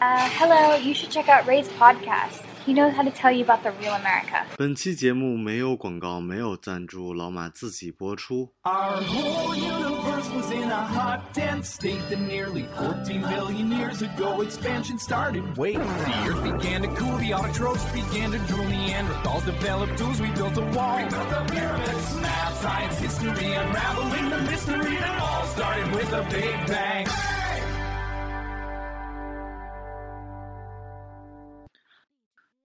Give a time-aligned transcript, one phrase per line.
[0.00, 2.43] Uh, hello, you should check out Ray's podcast.
[2.65, 4.45] He knows how to tell you about the real America.
[4.57, 8.51] 本期节目没有广告，没有赞助，老马自己播出。
[8.63, 14.41] Our whole universe was in a hot, dense state that nearly 14 billion years ago
[14.41, 15.43] expansion started.
[15.57, 20.29] Wait, the earth began to cool, the autotrophs began to drool, Neanderthals developed tools, we
[20.31, 20.97] built a wall.
[20.97, 26.21] We built the pyramids, math, science, history, unraveling the mystery that all started with a
[26.29, 27.07] big bang.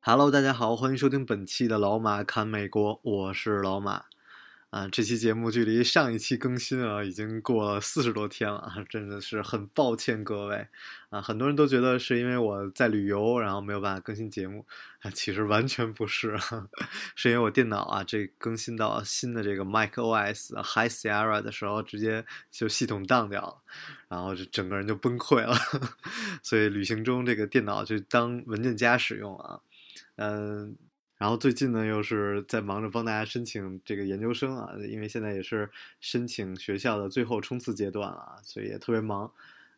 [0.09, 4.05] Hello，大家好，欢迎收听本期的老马侃美国，我是老马。
[4.71, 10.69] 啊，这期节目距离上一期更新啊，已经过了四十多天了，真的是很抱歉各位
[11.09, 11.21] 啊。
[11.21, 14.65] 很多人都觉得是因为我在旅游，然后没有办法更新节目
[15.01, 16.39] 啊，其实完全不是，
[17.17, 23.57] 是因为我电脑啊，这更新到新的这个 Mac OS High Sierra 的时候，直接就系统当掉了，
[24.07, 25.57] 然后就整个人就崩溃了，
[26.45, 29.59] 所以旅行中这个电脑就当文件夹使用啊。
[30.17, 30.77] 嗯，
[31.19, 39.31] 然后最近呢，又是在忙着帮大家申请这个研究生啊，因为现在也是申请学校的最后冲刺阶段了啊，所以也特别忙。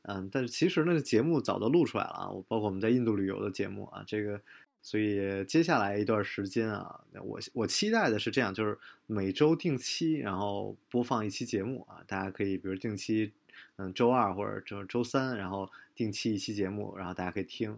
[0.02, 4.40] 嗯，但是其实呢，节目早都录出来了啊，我包括我们在印度旅游的节目啊，这个，
[4.80, 13.32] 所以接下来一段时间啊，我我期待的是这样，就是每周定期，然后播放一期节目啊，大家可以比如定期，
[13.76, 17.76] 嗯，周二或者周周三，然后定期一期节目，然后大家可以听，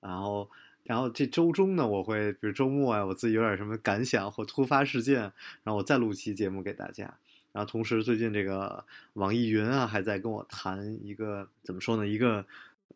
[0.00, 0.48] 然后。
[0.84, 7.12] 然后这周中呢，我会比如周末啊，我自己有点什么感想或突发事件，然后我再录期节目给大家。
[7.52, 12.44] 然后同时最近这个网易云啊，还在跟我谈一个怎么说呢，一个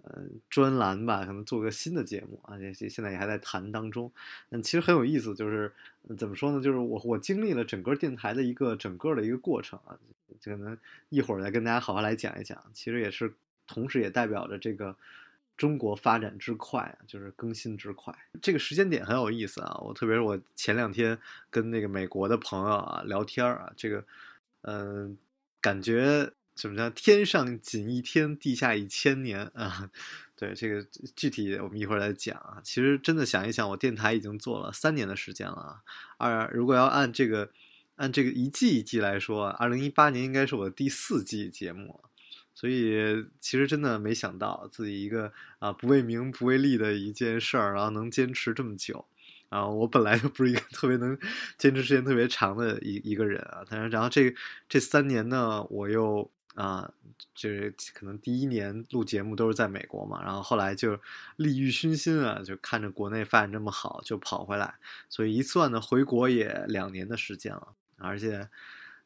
[0.05, 4.11] 呃专栏吧，可能做个新的节目啊，这现在也还在谈当中。
[4.49, 5.71] 嗯，其实很有意思，就是
[6.17, 9.99] 怎么说呢，就是我我经历了整个电台的一个整个的一个过程啊，
[10.43, 10.79] 可能
[11.11, 12.59] 一会儿再跟大家好好来讲一讲。
[12.73, 13.35] 其实也是
[13.67, 14.97] 同时也代表着这个。
[15.63, 18.13] 中国发展之快，就是更新之快。
[18.41, 19.79] 这个时间点很有意思啊！
[19.85, 21.17] 我特别是我前两天
[21.51, 24.05] 跟那个美国的朋友啊聊天啊，这个，
[24.63, 25.17] 嗯、
[25.61, 26.91] 感觉怎么讲？
[26.91, 29.89] 天上仅一天，地下一千年啊！
[30.35, 30.85] 对，这个
[31.15, 32.61] 具体我们一会儿来讲啊。
[32.65, 35.83] 其实真的想一想，我电台已经做了三年的时间了啊。
[36.19, 37.49] 二如果要按这个
[37.95, 42.03] 按这个一季一季来说，二零一八年应该是我的第四季节目。
[42.55, 49.05] 所以其实真的没想到自己一个啊不为名不为利的一件事儿，然后能坚持这么久。
[49.49, 51.19] 啊，我本来就不是一个特别能
[51.59, 53.63] 坚持时间特别长的一一个人啊。
[53.69, 54.35] 但是然后这
[54.67, 56.91] 这三年呢，我又啊，
[57.35, 60.99] 就是可能第一年录节目都是在美国嘛，然后后来就
[61.37, 64.75] 利欲熏心啊，就看着国内发展这么好，就跑回来。
[65.11, 68.49] 所以一算呢，回国也两年的时间了，而且。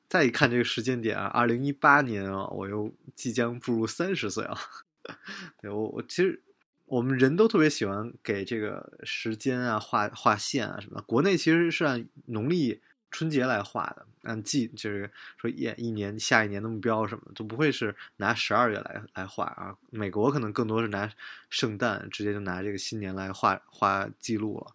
[0.08, 4.56] 再一看这个时间点啊，二零一八年啊，我又即将步入三十岁啊。
[5.60, 6.42] 对我，我其实
[6.84, 11.02] 我们人都特别喜欢给这个时间啊画画线啊什么的。
[11.02, 12.80] 国内其实是按农历
[13.10, 19.76] 春节来画的，按季就是说一一年下一年的目标什么的，都不会是拿十二月来来画啊。
[19.90, 21.10] 美国可能更多是拿
[21.48, 24.74] 圣诞，直接就拿这个新年来画画记录了。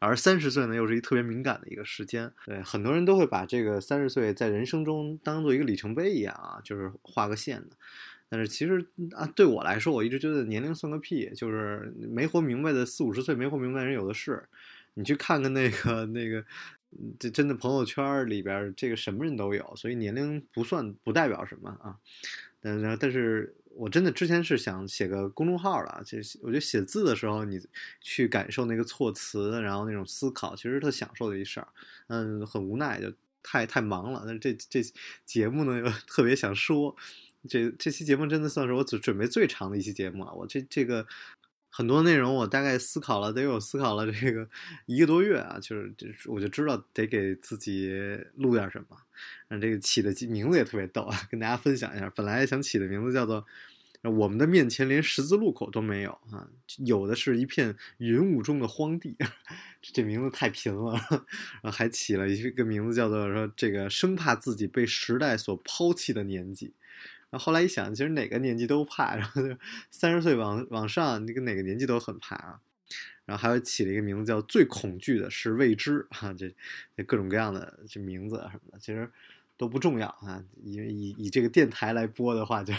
[0.00, 7.76] 而三十岁呢，又是一特别敏感的一个时间，对很多人都会把这个三十岁在人生中当做一个里程碑一样啊，就是画个线的。
[8.28, 14.42] 但是其实啊，对我来说，我一直觉得年龄算个屁，就是没活明白的四五十岁没活明白人有的是。
[14.94, 16.44] 你去看看那个那个，
[17.18, 21.96] 这真的朋友圈里边，这个什么人都有，所以年龄不算不代表什么啊。
[22.60, 23.54] 但但是。
[23.74, 27.60] 我真的之前是想写个公众号的，就我觉得写字的时候，你
[28.00, 31.68] 去感受那个措辞，然后那种思考，其实特享受的一事儿。
[32.08, 34.22] 嗯，很无奈，就太太忙了。
[34.26, 34.82] 但是这这
[35.24, 36.94] 节目呢，又 特别想说，
[37.48, 40.34] 这这期节目真的算是我准准备最长的一期节目了！
[40.34, 41.06] 我这这个
[41.70, 44.48] 很多内容，我大概思考了得有思考了这个
[44.86, 47.90] 一个多月啊，就是就是我就知道得给自己
[48.34, 48.96] 录点什么。
[49.48, 52.10] 嗯，这个起的名字也特别逗啊，跟大家分享一下。
[52.14, 53.46] 本来想起的名字叫做。
[54.02, 56.48] 我们的面前连十字路口都没有啊，
[56.78, 59.14] 有的是一片云雾中的荒地。
[59.82, 60.92] 这名字太贫了，
[61.60, 66.72] 然后还起了一个名字叫做说这个生怕自己被时代所抛弃的年纪。
[67.30, 69.56] 然后后来一想，其实哪个年纪都怕，然后就
[69.90, 72.60] 三十岁往往上，那个哪个年纪都很怕啊。
[73.24, 76.54] 然后还有起了一个名字叫最恐惧的是未知啊，这
[76.96, 79.10] 这各种各样的这名字什么的，其实。
[79.60, 82.72] 都不重要啊，因为以以这个电台来播的话，就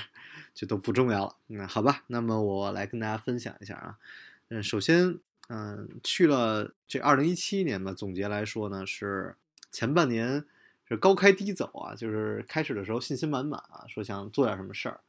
[0.56, 1.36] 就都不重要了。
[1.46, 4.00] 那好吧，那么我来跟大家分享一下啊。
[4.50, 5.20] 嗯，首先，
[5.50, 9.36] 嗯，去了这二零一七年吧，总结来说呢，是
[9.70, 10.44] 前半年
[10.98, 15.00] 高开低走啊，就是开始的时候信心满满啊，说想做点什么事儿。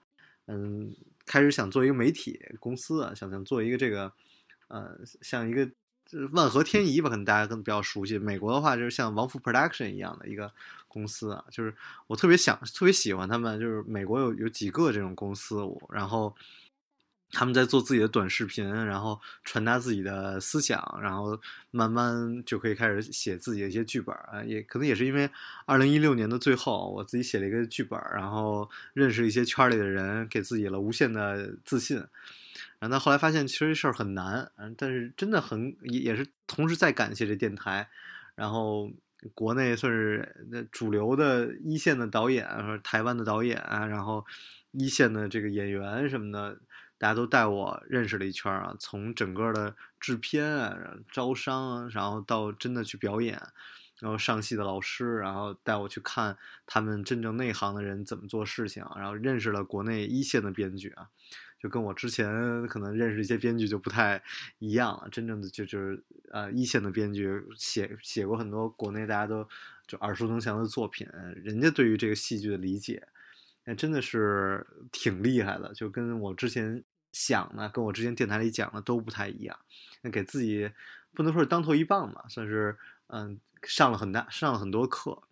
[0.46, 0.94] 嗯，
[1.26, 4.12] 开始想做一个媒体公司啊，想想做一个这个，
[4.69, 5.64] 呃，像一个
[6.05, 8.19] 就是万和天宜吧，可能大家更比较熟悉。
[8.19, 10.52] 美国的话就是像王府 Production 一样的一个
[10.88, 11.75] 公司啊，就是
[12.06, 16.34] 我特别想特别喜欢他们，就是美国有有几个这种公司，然后。
[17.32, 21.40] 他们在做自己的短视频，然后传达自己的思想，然后
[21.70, 24.44] 慢慢就可以开始写自己的一些剧本啊。
[24.44, 25.29] 也可能也是因为
[25.64, 31.96] 二零一六年的最后，我自己写了一个剧本，然后认识一些圈里的人，给自己了无限的自信。
[32.79, 37.88] 然后到后来发现，其实这事儿很难，嗯，但是真的很也也是同时在感谢这电台，
[38.34, 38.93] 然后
[39.34, 42.46] 国内算是主流的一线的导演，
[42.84, 44.23] 台湾的导演啊，然后
[44.73, 46.61] 一线的这个演员什么的。
[47.03, 53.43] 大家都带我认识了一圈啊，从整个的制片啊、招商啊，然后到真的去表演，
[53.99, 61.09] 然后上戏的老师，然后带我去看他们真正内行的人怎么做事情，然后认识了国内一线的编剧啊，
[61.61, 64.23] 就跟我之前可能认识一些编剧就不太
[64.61, 65.09] 一样了。
[65.11, 66.01] 真正的就就是
[66.31, 69.49] 呃一线的编剧写写过很多国内大家都
[69.89, 71.05] 就耳熟能详的作品，
[71.43, 73.09] 人家对于这个戏剧的理解，
[73.65, 76.85] 那真的是挺厉害的，就跟我之前。
[77.12, 79.59] 想呢，跟我之前电台里讲的都不太一样。
[80.03, 80.70] 那给自己
[81.14, 82.76] 不能说是当头一棒吧，算是
[83.09, 85.23] 嗯上了很大上了很多课。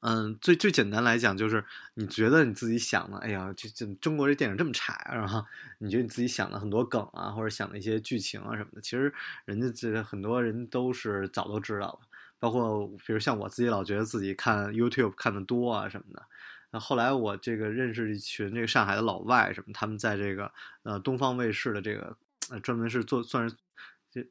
[0.00, 1.64] 嗯，最最简单来讲就是，
[1.94, 5.44] 你觉得你自己想的，哎呀，这这中国这电影这么差，然后
[5.78, 9.12] 你觉得你自己想的很多梗啊，或者想的一些剧情啊什么的，其实
[9.44, 12.00] 人家这很多人都是早都知道了。
[12.38, 16.24] 包括比如像我自己，老觉得自己看 YouTube 看的多啊什么的。
[16.70, 22.16] 那后来我这个认识一群这个上海的老外什么，他们在这个呃东方卫视的这个
[22.50, 23.56] 呃专门是做算是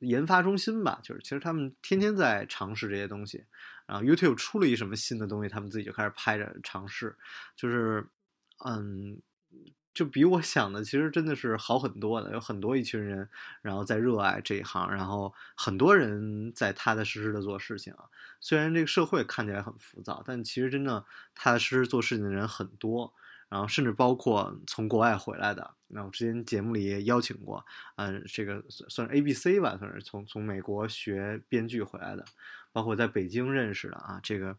[0.02, 3.44] 研发中心吧，就是其实他们天天在尝试这些东西，
[3.86, 7.16] 然后 YouTube 出了一什么新的东西，他们自己就开始拍着尝试，
[7.56, 8.06] 就是
[8.66, 9.22] 嗯。
[9.98, 12.32] 就比我想的，其实真的是好很多的。
[12.32, 13.28] 有很多一群人，
[13.64, 18.06] 然后在热爱这一行，然后很多人在踏踏实实的做事情啊。
[18.40, 21.04] 虽然这个社会看起来很浮躁，但其实真的
[21.34, 23.12] 踏踏实实做事情的人很多。
[23.50, 27.66] 然后甚至包括从国外回来的，那我之前节目里也邀请过，
[27.96, 32.24] 嗯，这个算算是 A B C 吧，算是从从美国学编剧回来的，
[32.72, 34.56] 包括在北京认识的啊，这个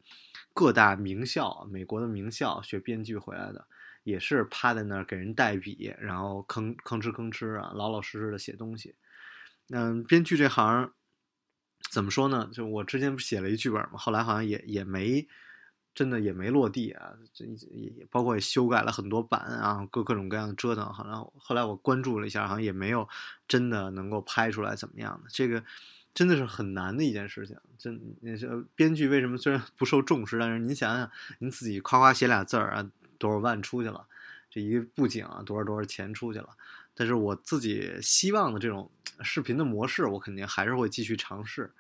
[0.52, 3.67] 各大名校，美国的名校学编剧回来的。
[4.04, 8.94] 也是趴在那儿给人代笔，然后吭吭哧吭哧啊，老老实实的写东西。
[9.70, 10.92] 嗯，编剧这行
[11.90, 12.48] 怎么说呢？
[12.52, 15.26] 就我之前不写了一剧本嘛，后来好像也也没
[15.94, 20.84] 真的也没落地啊，这也包括也修改了很多版啊，各各种各样的折腾。
[20.92, 23.08] 好像后来我关注了一下，好像也没有
[23.46, 25.28] 真的能够拍出来怎么样的。
[25.30, 25.62] 这个
[26.14, 27.56] 真的是很难的一件事情。
[27.78, 28.00] 真，
[28.74, 31.10] 编剧为什么虽然不受重视，但是您想想，
[31.40, 32.90] 您自己夸夸写俩字儿啊。
[33.18, 34.06] 多少万出去了，
[34.50, 36.48] 这一布景啊，多少多少钱出去了。
[36.94, 41.72] 但是我自己希望的这种视频的模式，我肯定还是会继续尝试。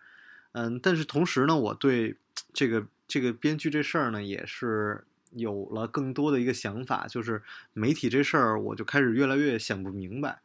[0.52, 2.16] 嗯，但是同时呢，我对
[2.52, 7.42] 这个这个编剧这事儿呢，也是有了更多的一个想法，就是
[7.72, 10.40] 媒体这事儿，我就开始越来越想不明白。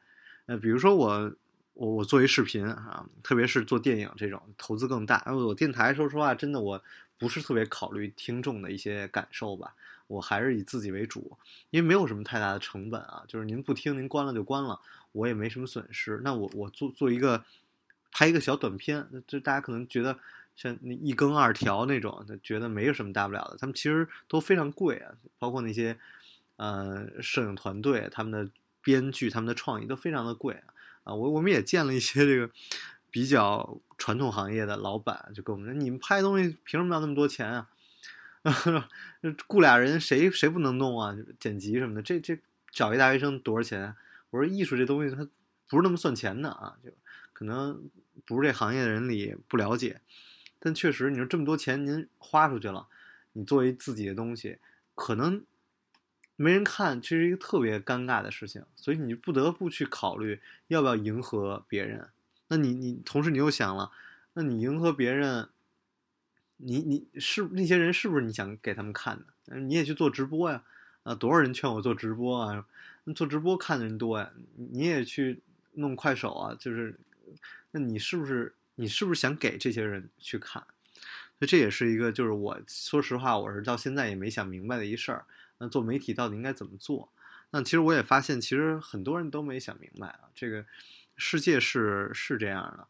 [0.47, 1.35] 呃，比如说我
[1.73, 5.23] 我我做一视频啊，特别是做电影这种，投资更大。
[5.31, 6.83] 我电台说实话，真的我
[7.18, 9.75] 不是特别考虑听众的一些感受吧。
[10.07, 11.38] 我还是以自己为主，
[11.69, 14.80] 因为没有什么太大的成本啊，就是您不听，您关了就关了，
[15.13, 16.19] 我也没什么损失。
[16.24, 17.44] 那我我做做一个
[18.12, 20.20] 拍一个小短片，就大家可能觉得
[20.55, 23.58] 像那一更二条那种，觉得没有什么大不了的。
[23.58, 25.98] 他们其实都非常贵啊，包括那些
[26.58, 28.51] 呃摄影团队，他们的
[28.84, 30.62] 编剧，他们的创意都非常的贵
[31.05, 31.15] 啊。
[31.15, 32.53] 我我们也见了一些这个
[33.10, 37.69] 比较传统行业的老板，就跟我们说，你们拍东西凭什么要那么多钱啊？
[39.48, 41.15] 雇俩人谁谁不能弄啊？
[41.39, 42.38] 剪辑什么的，这这
[42.69, 43.95] 找一大学生多少钱？
[44.29, 45.25] 我说艺术这东西它
[45.69, 46.91] 不是那么算钱的啊，就
[47.31, 47.89] 可能
[48.25, 50.01] 不是这行业的人里不了解，
[50.60, 52.89] 但确实你说这么多钱您花出去了，
[53.31, 54.57] 你作为自己的东西，
[54.95, 55.45] 可能
[56.36, 62.10] 没人看，这是一个特别尴尬的事情，所以你不得不去考虑要不要迎合别人。
[62.53, 63.91] 那你你同时你又想了，
[64.33, 65.50] 那你迎合别人？
[66.57, 69.57] 你你是那些人是不是你想给他们看的？
[69.60, 70.63] 你也去做直播呀，
[71.01, 72.63] 啊，多少人劝我做直播啊？
[73.15, 75.41] 做直播看的人多呀，你也去
[75.72, 76.95] 弄快手啊，就是，
[77.72, 80.62] 那你是不是你是不是想给这些人去看？
[81.39, 85.25] 所以这也是一个，就是我说实话，我是到现在也没想明白的一事儿。
[85.57, 87.10] 那做媒体到底应该怎么做？
[87.50, 90.63] 那其实我也发现，其实很多人都没想明白啊，这个
[91.15, 92.88] 世界是是这样的。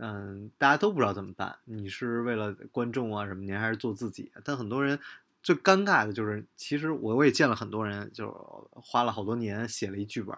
[0.00, 1.58] 嗯，大家都不知道怎么办。
[1.64, 3.42] 你是为了观众啊什么？
[3.42, 4.30] 您还是做自己？
[4.44, 4.98] 但很多人
[5.42, 8.30] 最尴尬的就是，其实我我也见了很多人，就
[8.72, 10.36] 花了好多年写了一剧本，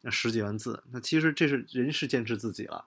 [0.00, 0.82] 那十几万字。
[0.90, 2.84] 那其实这是人是坚持自己了，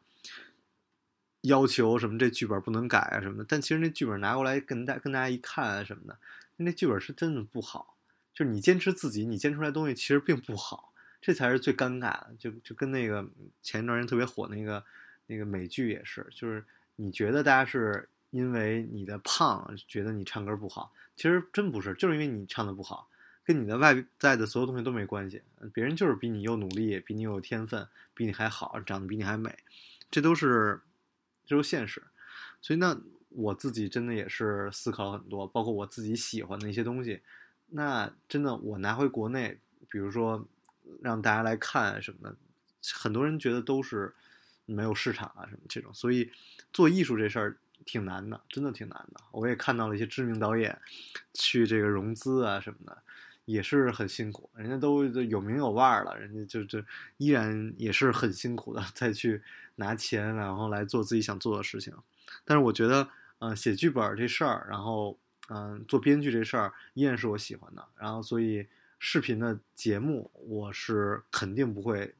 [1.41, 3.45] 要求什么这剧本不能改啊什么的。
[3.47, 6.17] 但其实那剧本拿过来跟大跟大家一看啊什么的，
[6.57, 7.95] 那剧本是真的不好。
[8.33, 10.88] 就是你坚持自己，你坚持出来东西其实并不好，
[11.21, 12.35] 这才是最尴尬的。
[12.37, 13.27] 就就跟那个
[13.61, 14.83] 前一段时间特别火那个
[15.27, 16.63] 那个美剧也是，就是
[16.95, 18.09] 你觉得大家是。
[18.31, 23.09] 因为你的胖，觉得你唱歌不好，其实真不是，就是因为你唱的不好，
[23.43, 25.41] 跟你的外在的所有东西都没关系。
[25.73, 29.57] 别人就是比你又努力，比你有天分，比你还好，长得比你还美，
[30.11, 30.79] 这都是，
[31.43, 32.03] 这都现实。
[32.61, 32.95] 所以那
[33.29, 37.21] 我自己真的也是思考很多，包括我自己喜欢的一些东西。
[37.69, 39.57] 那真的我拿回国内，
[39.89, 40.47] 比如说
[41.01, 42.35] 让大家来看什么的，
[42.93, 44.13] 很多人觉得都是
[44.65, 45.93] 没有市场啊什么这种。
[45.93, 46.31] 所以
[46.73, 47.57] 做艺术这事儿。
[47.85, 49.21] 挺难的，真的挺难的。
[49.31, 50.77] 我也看到了一些知名导演
[51.33, 52.95] 去这个融资啊什么的，
[53.45, 54.47] 也是很辛苦。
[54.53, 56.85] 人家都有名有腕了，人家就就
[57.17, 59.41] 依然也是很辛苦的， 再去
[59.75, 61.91] 拿钱，然后来做自己想做的事情。
[62.43, 65.17] 但是我觉得，嗯，写剧本这事儿，然后
[65.47, 67.83] 嗯，做编剧这事儿，依然是我喜欢的。
[67.97, 68.67] 然后，所以
[68.99, 72.13] 视频的节目，我是肯定不会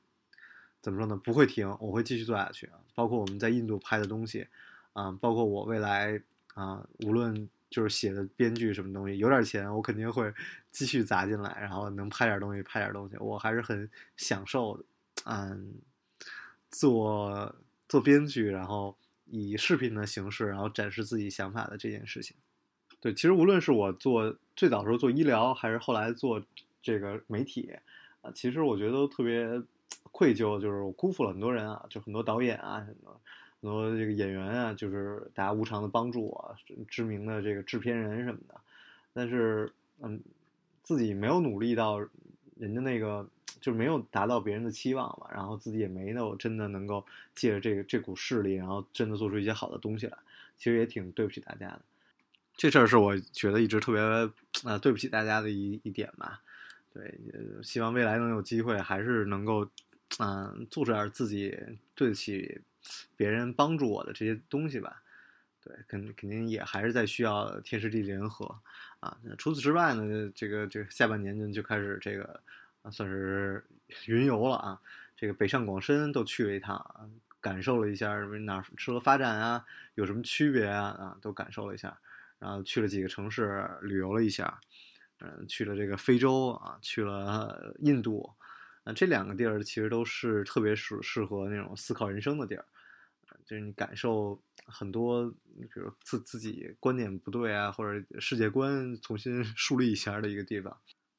[0.81, 1.15] 怎么说呢？
[1.15, 2.79] 不会停，我会继续做下去啊。
[2.95, 4.47] 包括我们在印度拍的东西。
[4.93, 6.19] 啊，包括我未来
[6.55, 10.33] 啊，无论就是写的编剧什么东西，有点钱，我肯定会
[10.71, 14.83] 继续砸进来，然后能拍点东西，拍点东西，我还是很享受的。
[15.25, 15.75] 嗯，
[16.71, 17.55] 做
[17.87, 22.35] 做编剧，然后以视频的形式，然后展示自己想法的这件事情。
[22.99, 26.43] 对，其实无论是我做最早时候做医疗，还是后来做
[26.81, 27.73] 这个媒体，
[28.21, 29.47] 啊，其实我觉得都特别
[30.11, 33.15] 愧疚，就是我辜负了很多人啊，就很多导演啊什么。
[33.61, 36.55] 很多这个演员啊，就是大家无偿的帮助我，
[36.87, 38.55] 知名的这个制片人什么的，
[39.11, 39.69] 但是
[39.99, 40.17] 嗯，
[40.81, 41.99] 自己没有努力到
[42.57, 43.27] 人家那个，
[43.59, 47.05] 就没有达到别人的期望嘛，然后自己也没有真的能够
[47.35, 50.17] 借着这个这股势力，然后真的做出一些好的东西来，
[50.57, 51.81] 其实也挺对不起大家的。
[52.55, 53.99] 这事儿是我觉得一直特别
[54.71, 56.41] 啊对不起大家的一一点吧。
[56.93, 57.19] 对，
[57.63, 59.69] 希望未来能有机会，还是能够
[60.19, 61.57] 嗯做出点自己
[61.95, 62.61] 对得起。
[63.15, 65.03] 别人帮助我的这些东西吧，
[65.61, 68.45] 对，肯肯定也还是在需要天时地利人和
[69.01, 69.15] 啊。
[69.37, 72.41] 除此之外呢，这个这个下半年就就开始这个
[72.81, 73.63] 啊，算是
[74.05, 74.81] 云游了啊。
[75.15, 79.63] 这个北上广深都去了一趟，感受了一下什么哪适合发展啊，
[79.95, 81.95] 有什么区别啊啊，都感受了一下。
[82.39, 84.59] 然后去了几个城市旅游了一下，
[85.21, 88.23] 嗯，去了这个非洲啊，去了印度。
[88.85, 92.65] 啊这两个地儿其实都是特别适适合那种思考人生的地儿，
[93.45, 100.75] 就是你感受很多，比如自自己观点不对啊，或者世界观重新 树立一下的一个地方。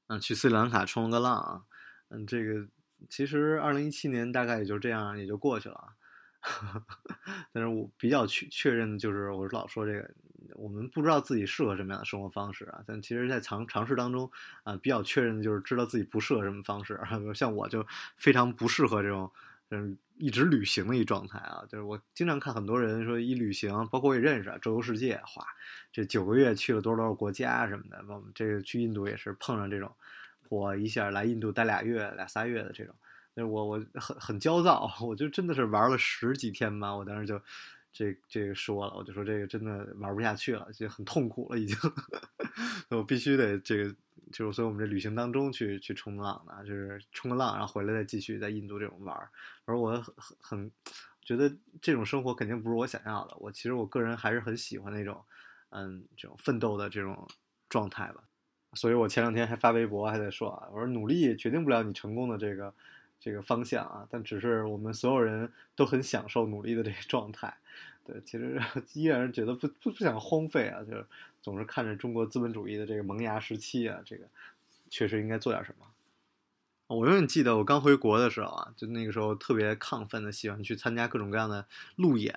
[0.08, 1.62] 嗯，去斯里兰卡冲了个浪啊，
[2.08, 2.66] 嗯，这个
[3.08, 5.94] 其实二零一七年大概也就这样也就过去了。
[7.52, 10.10] 但是我比较确确认的就是，我老说这个。
[10.54, 14.30] 我们不知道自己适合什么样的生活方式啊，但其实，在尝尝试当中，
[14.62, 17.00] 啊，比较确认的就是知道自己不适合什么方式。
[17.34, 19.30] 像我就非常不适合这种，
[19.70, 21.62] 嗯，一直旅行的一状态啊。
[21.68, 25.46] 就是我经常看很多人说一旅行，包括我也认识啊，周游世界，哗，
[25.92, 28.02] 这九个月去了多少多少国家什么的。
[28.08, 29.90] 我们这个去印度也是碰上这种，
[30.48, 32.94] 我一下来印度待俩月、俩仨月的这种，
[33.36, 37.40] 就是我我很很焦躁，我就真的是玩了十几天吧，我当时就。
[37.92, 41.76] 这这个说了，我就说这个真的玩不下去了，就很痛苦了，已经。
[42.90, 43.94] 我必须得这个，
[44.32, 49.16] 就是所以我们这旅行当中去去冲浪的，就是冲个浪，然后回来再继续在印度这种玩。
[49.64, 50.72] 而我很很
[51.22, 53.36] 觉得这种生活肯定不是我想要的。
[53.38, 55.24] 我其实我个人还是很喜欢那种，
[55.70, 57.28] 嗯，这种奋斗的这种
[57.68, 58.22] 状态吧。
[58.74, 62.72] 所以我前两天还发微博还在说啊，我说努力决定不了你成功的这个。
[63.20, 67.54] 这个方向啊，但只是我们所有人都很享受努力的这个状态，
[68.06, 68.58] 对，其实
[68.94, 71.04] 依然觉得不不不想荒废啊，就是
[71.42, 74.24] 总是看着中国资本主义的这个萌芽时期啊，这个
[74.88, 75.86] 确实应该做点什么。
[76.88, 81.64] 我永远记得我刚回国的时候啊，就那个时候特别亢奋的，喜欢去参加各种各样的
[81.96, 82.34] 路演。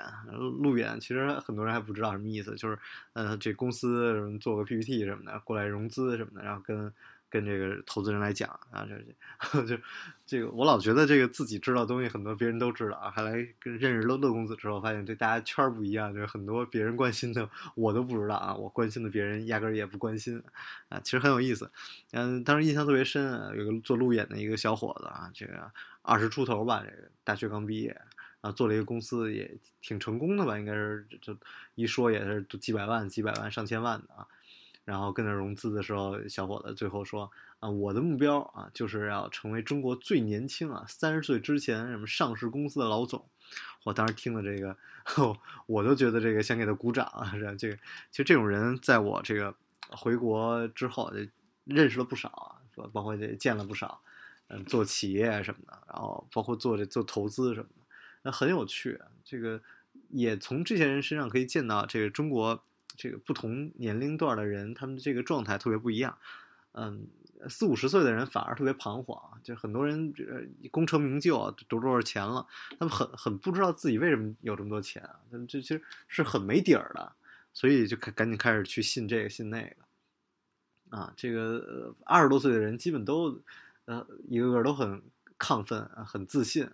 [0.60, 2.78] 路演其实很多人还不知道什么意思，就是
[3.14, 6.94] 呃，这公司做个 PPT 什么的，过来融资什么的，然后跟。
[7.34, 9.76] 跟这个投资人来讲啊，这 就
[10.24, 13.10] 这个，我老觉得这个自己知道的东西很多，别人都知道啊。
[13.10, 20.44] 还来跟认识乐乐公子之后，发现这大家圈儿不一样，就是很多别人关心的我都不知道啊，我关心的别人压根儿也不关心
[20.90, 21.02] 啊。
[21.04, 21.72] 其实很有意思，
[22.12, 25.72] 嗯，当时印象特别深啊，有个做路演的一个小伙子啊，这个
[26.04, 28.00] 二十出头吧，这个大学刚毕业，
[28.42, 31.36] 啊做了一个公司也挺成功的吧，应该是就
[31.74, 34.28] 一说也是几百万、几百万、上千万的啊。
[34.86, 43.26] 然后跟着融资的时候，小伙子最后说啊，我的目标啊就是要成为中国最年轻啊，三十岁之前什么上市公司的老总。
[43.84, 44.76] 我当时听了这个，
[45.68, 47.32] 我都觉得这个想给他鼓掌啊！
[47.34, 47.76] 这这个，
[48.10, 49.54] 其实这种人在我这个
[49.90, 51.12] 回国之后
[51.66, 54.02] 认识了不少啊，包括这见了不少，
[54.48, 57.82] 嗯，做企业什么的，然后包括做这做投资什么的，
[58.24, 59.00] 那很有趣。
[59.26, 59.62] 这个
[60.10, 62.64] 也从这些人身上可以见到，这个中国
[62.96, 66.18] 这个不同年龄段的人，他们这个状态特别不一样，
[66.74, 67.08] 嗯。
[67.50, 70.14] 四五十岁的人反而特别彷徨，就很多人
[70.72, 72.48] 功成名就啊，多多少钱了，
[72.80, 77.12] 他们很很不知道自己为什么有这么多钱啊，这其实是很没底儿的，
[77.54, 83.38] 所以就赶赶紧开始去信这个信那个，啊，这个二十多岁的人基本都
[83.84, 85.02] 呃一个个都很
[85.38, 86.70] 亢奋，很自信，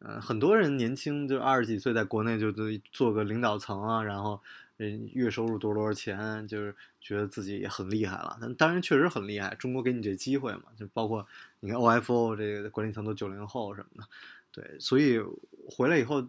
[0.00, 4.42] 呃，很多人年轻就二十几岁在国内就做做个领导层啊，然后。
[4.88, 8.38] 月收入多少多少钱，就是觉得自己也很厉害了。
[8.40, 11.26] 但当然确实很厉害，中国给你这机会嘛，就包括
[11.60, 14.08] 你看 OFO 这个管理层都九零后什么的，
[14.52, 15.20] 对，所以
[15.68, 16.22] 回来以后，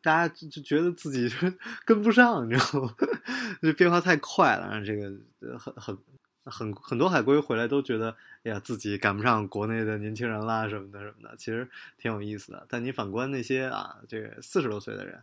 [0.00, 1.28] 大家就觉得自己
[1.84, 2.94] 跟不上，你知道吗？
[3.60, 5.98] 这变化太快了，这个很很
[6.44, 8.14] 很很多海归回来都觉得，
[8.44, 12.64] 哎呀，自己赶不上国内的年轻人啦什么的什么的，其实挺有意思的。
[12.68, 15.20] 但你反观那些啊，这个四十多岁的人。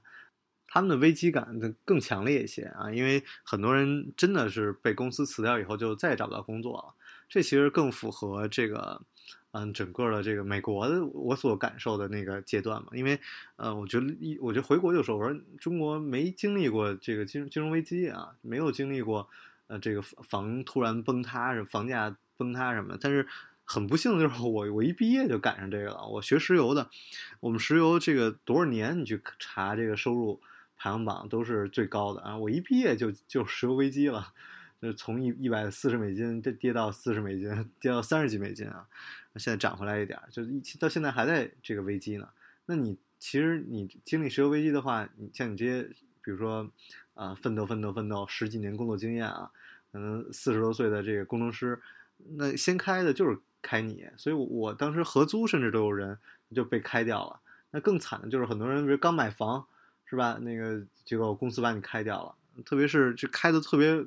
[0.75, 6.93] 他们的危机感更强烈一些啊，因为很多人真的是被公司辞掉以后就再也找不到工作了。
[7.29, 9.01] 这其实更符合这个，
[9.51, 12.89] 嗯，整个的这个美国的我所感受的那个阶段嘛。
[12.91, 13.17] 因为，
[13.55, 19.29] 呃，我觉得一，我觉得回国就说，我说中国没经历过这个金金融危机啊，没有经历过，
[19.67, 22.97] 呃，这个房突然崩塌，什么房价崩塌什么。
[22.99, 23.25] 但是
[23.63, 26.05] 很不幸的就是我我一毕业就赶上这个了。
[26.05, 26.89] 我学石油的，
[27.39, 30.41] 我们石油这个多少年你去查这个收入。
[30.77, 32.37] 排行榜都是最高的啊！
[32.37, 34.33] 我一毕业就就石油危机了，
[34.81, 38.85] 就从一一百四十美金跌跌到四十美金，跌到三十几美金啊！
[39.37, 42.29] 现在涨回来一点，就一到现在还在这个危机呢。
[42.65, 45.83] 那你其实你经历石油危机的话，你像你这些，
[46.21, 46.69] 比如说
[47.13, 49.49] 啊，奋斗奋斗奋斗十几年工作经验啊，
[49.91, 51.81] 可能四十多岁的这个工程师，
[52.35, 56.17] 那先开的就是开你，所以我当时合租甚至都有人
[56.53, 57.39] 就被开掉了。
[57.71, 59.65] 那更惨的就是很多人比如刚买房。
[60.05, 60.37] 是吧？
[60.41, 64.05] 那个结果公司把你开掉了，特别是这开的特别，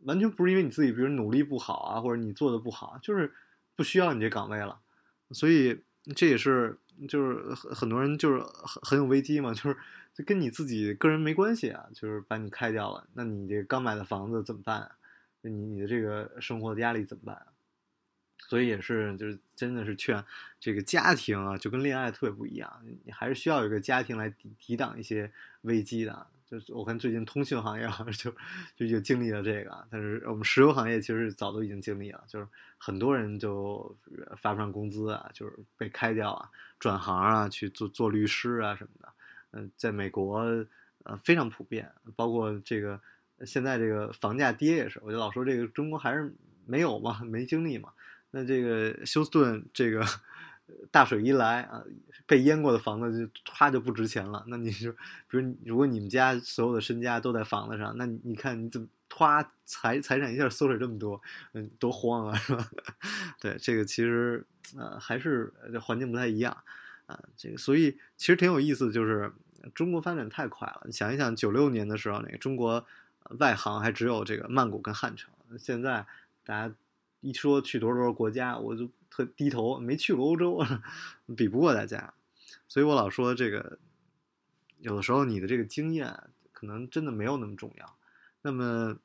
[0.00, 3.32] 完全不是因为你自己，比如努力不好啊，或者你做的不好，就是
[3.74, 4.78] 不需要你这岗位了。
[5.32, 5.82] 所以
[6.14, 9.76] 这也是就是很很多人就是很很有危机嘛，就是
[10.14, 14.90] 就跟你自己个人没关系啊，就是把你开掉了，那你这刚买的房子怎么办？
[15.42, 17.46] 你你的这个生活的压力怎么办？
[18.46, 20.22] 所以也是，就是真的是劝
[20.60, 25.30] 这个家庭啊，就跟恋爱特别不一样，你还是需要有一个家庭来抵抵挡一些
[25.62, 26.26] 危机的。
[26.48, 28.30] 就是我看最近通讯行业好像就
[28.76, 32.46] 就就经历了这个，但是我们石油行业其实早都已经经历了，就是
[32.78, 33.96] 很多人就
[34.36, 39.12] 发不上工资啊，就是被开掉啊，转行啊，去做做律师啊什么的。
[39.50, 40.38] 嗯，在美国
[41.02, 43.00] 呃非常普遍，包括这个
[43.44, 46.32] 现在这个房价跌也是，我就老说这个中国还是
[46.64, 47.92] 没有嘛，没经历嘛。
[48.30, 50.04] 那这个休斯顿这个
[50.90, 51.82] 大水一来啊，
[52.26, 54.44] 被淹过的房子就唰就不值钱了。
[54.48, 54.92] 那你就，
[55.28, 62.68] 比如如果你们家所有的身家都在房子上，那你看你怎么唰财财产一下缩水这么多，嗯，多慌啊，是吧？
[63.40, 64.44] 对，这个其实
[64.76, 66.56] 呃还是环境不太一样
[67.06, 67.18] 啊。
[67.36, 69.32] 这个所以其实挺有意思，就是
[69.72, 70.90] 中国发展太快了。
[70.90, 72.84] 想一想，九六年的时候，那个中国
[73.38, 76.04] 外行还只有这个曼谷跟汉城，现在
[76.44, 76.74] 大家。
[77.20, 80.64] 一说去多少多少国家，我就特低头，没去过欧洲，
[81.36, 82.14] 比不过大家，
[82.68, 83.78] 所以我老说这个，
[84.78, 86.14] 有的时候你的这个经验
[86.52, 87.96] 可能真的没有那么重要。
[88.42, 88.96] 那么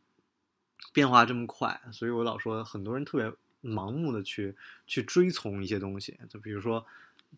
[0.94, 3.34] 变化这么快，所以我老说很多人特别
[3.68, 6.86] 盲目的去去追从一些东西，就比如说，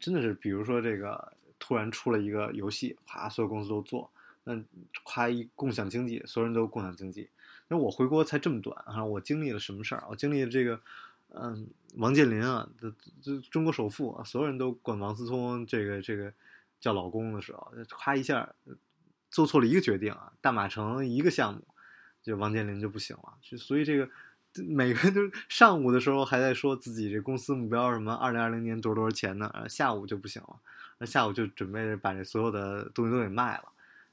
[0.02, 4.12] 真的是比如说这个突然出了一个游戏，啪，所有公司都做，
[4.44, 4.62] 那
[5.04, 7.30] 夸一共享经济，所有人都共享经济。
[7.78, 10.04] 我回国才这么短啊，我经历了什么事儿？
[10.10, 10.80] 我经历了这个，
[11.30, 16.34] 嗯，王健林啊，这这中国首富啊，所有人都管王思聪这个这个
[16.80, 18.54] 叫老公的时候，夸一下
[19.30, 21.62] 做错了一个决定啊，大马城一个项目，
[22.22, 23.34] 就王健林就不行了。
[23.58, 24.10] 所以这个
[24.56, 30.60] 每个人都上午的时候还在说自己这公司目标什么二零二零年多多少钱呢，下午就不行了，
[30.98, 33.66] 那下午就准备把这所有的东西都给卖了。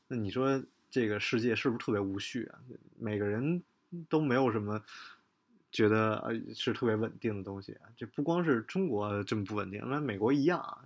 [0.09, 0.63] 那你说？
[0.91, 2.59] 这个世界是不是特别无序啊？
[2.99, 3.63] 每个人
[4.09, 4.83] 都没有什么
[5.71, 7.89] 觉得呃是特别稳定的东西啊。
[7.97, 10.79] 这不光是中国这么不稳定，那美国一样啊。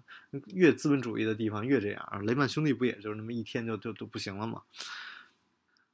[0.49, 2.23] 越资本主义的地方越这样。
[2.27, 4.63] 雷曼兄弟不也就是那么一天就就就不行了吗？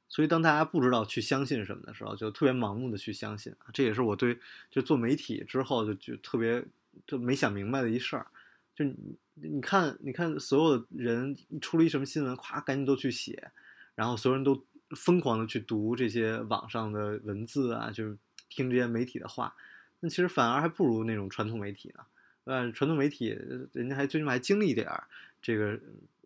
[0.09, 3.55] 所以当大家不知道去相信什么的时候，就特别盲目的去相信。
[3.71, 4.37] 这也是我对
[4.69, 6.61] 就做媒体之后就就特别
[7.07, 8.27] 就没想明白的一事儿。
[8.75, 13.51] 就你你看你看所有的人一出了一什么新闻，咵赶紧都去写，
[13.95, 14.63] 然后所有人都
[14.95, 18.17] 疯狂的去读这些网上的文字啊，就是
[18.49, 19.55] 听这些媒体的话。
[19.99, 22.03] 那其实反而还不如那种传统媒体呢。
[22.45, 23.37] 呃，传统媒体
[23.73, 25.03] 人家还最起码还经历点儿
[25.41, 25.79] 这个。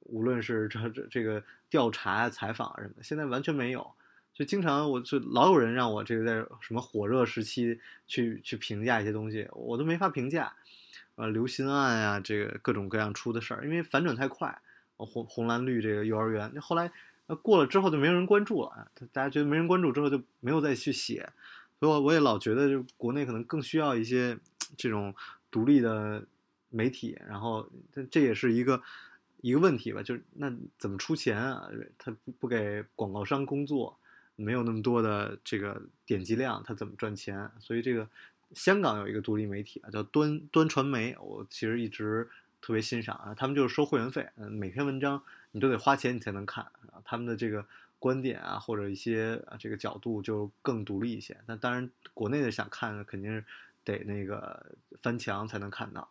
[0.07, 3.91] 无论是这这这个调查、采访什么的，现在完全没有。
[4.35, 10.53] 就经常我就老有人让我这个在什么火热时期去去评价一些东西，我都没法评价。
[11.15, 14.61] 呃，刘鑫案啊，这个各种各样出的事儿，因为反转太快。
[14.97, 16.91] 红红蓝绿这个幼儿园，后来
[17.27, 21.29] 那过了之后就没有人关注了，大家觉得没人关注之后就没有再去写。
[21.79, 24.37] 所以我我也老觉得，就国内可能更需要一些
[24.77, 25.13] 这种
[25.49, 26.23] 独立的
[26.69, 27.17] 媒体。
[27.27, 28.81] 然后这这也是一个。
[29.41, 31.69] 一个问题吧，就是那怎么出钱啊？
[31.99, 33.95] 他不不给广告商工作，
[34.35, 37.47] 没有那么多的这个点击量，他怎么赚钱？
[37.59, 38.09] 所以这个
[38.55, 42.27] 香港有一个独立媒体啊，叫端端传媒，我其实一直
[42.59, 43.35] 特别欣赏啊。
[43.35, 45.21] 他们就是收会员费，嗯，每篇文章
[45.55, 47.01] 你都得花钱你才能看啊。
[47.05, 47.65] 他们的这个
[47.97, 51.37] 观点啊，或者一些啊这个角度就更独立一些。
[51.47, 53.45] 那当然，国内的想看肯定是
[53.85, 56.09] 得那个翻墙才能看到。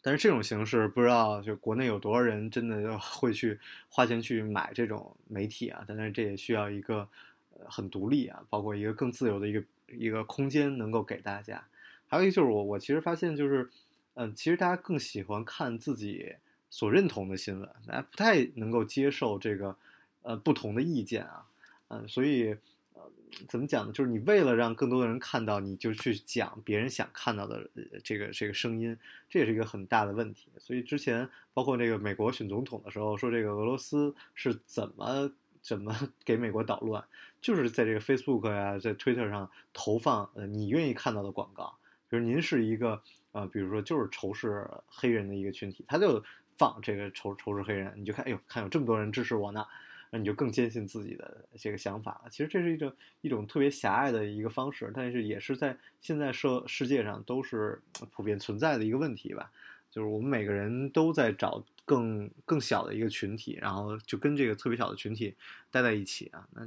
[0.00, 5.84] 但是这种形式不知道就国内有多少人真的要会去花钱去买这种媒体啊？
[5.86, 7.06] 但是这也需要一个
[7.50, 11.62] 呃很独立啊，包括一个更自由的一个一个空间能够给大家。
[12.06, 13.68] 还有一个就是我我其实发现就是，
[14.14, 16.34] 嗯，其实大家更喜欢看自己
[16.70, 19.76] 所认同的新闻，大家不太能够接受这个
[20.22, 21.46] 呃不同的意见啊，
[21.88, 22.56] 嗯，所以。
[22.94, 23.02] 呃
[23.46, 23.92] 怎么讲呢？
[23.92, 27.70] 就是你为了让更多的人看到，你就去讲别人想看到的
[28.02, 30.48] 这个这个声音，这也是一个很大的问题。
[30.58, 35.30] 所以之前包括这个美国选总统的时候，说这个俄罗斯是怎么
[35.62, 37.04] 怎么 给美国捣乱，
[37.40, 41.72] 就是在这个 Facebook 呀，在 Twitter 上投放呃你愿意看到的广告。
[42.08, 46.20] 比如您是一个呃，比如说就是仇视黑人的一个群体，他就
[46.60, 49.64] 放这个仇仇视黑人，你就看，哎呦，看有这么多人支持我呢。
[50.10, 52.28] 那你就更坚信自己的这个想法了。
[52.30, 52.92] 其实这是一种
[53.22, 59.50] 一种特别狭隘的一个方式，但是也是在现在社世界上都是普遍存在的一个问题吧。
[59.90, 65.34] 就是我们每个人都在找更更小的一个群体，然后就跟这个特别小的群体
[65.70, 66.46] 待在一起啊。
[66.50, 66.66] 那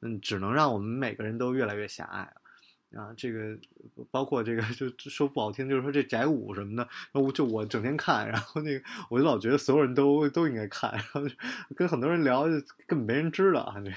[0.00, 2.32] 那只能让我们每个人都越来越狭隘。
[2.94, 3.58] 啊，这个
[4.10, 11.22] 包括这个，就说不好听，就是说这宅舞什么的，我就我整天看，然后那个我就老觉得所有人都都应该看，然后
[11.74, 12.44] 跟很多人聊，
[12.86, 13.90] 根本没人知道啊，这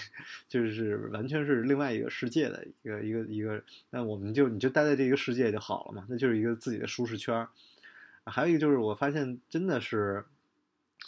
[0.66, 7.48] 就是完全是另外一个世界的一个一个一个，那我们就你就待在这个世界就好了嘛，那就是一个自己的舒适圈。
[8.26, 10.26] 还有一个就是我发现真的是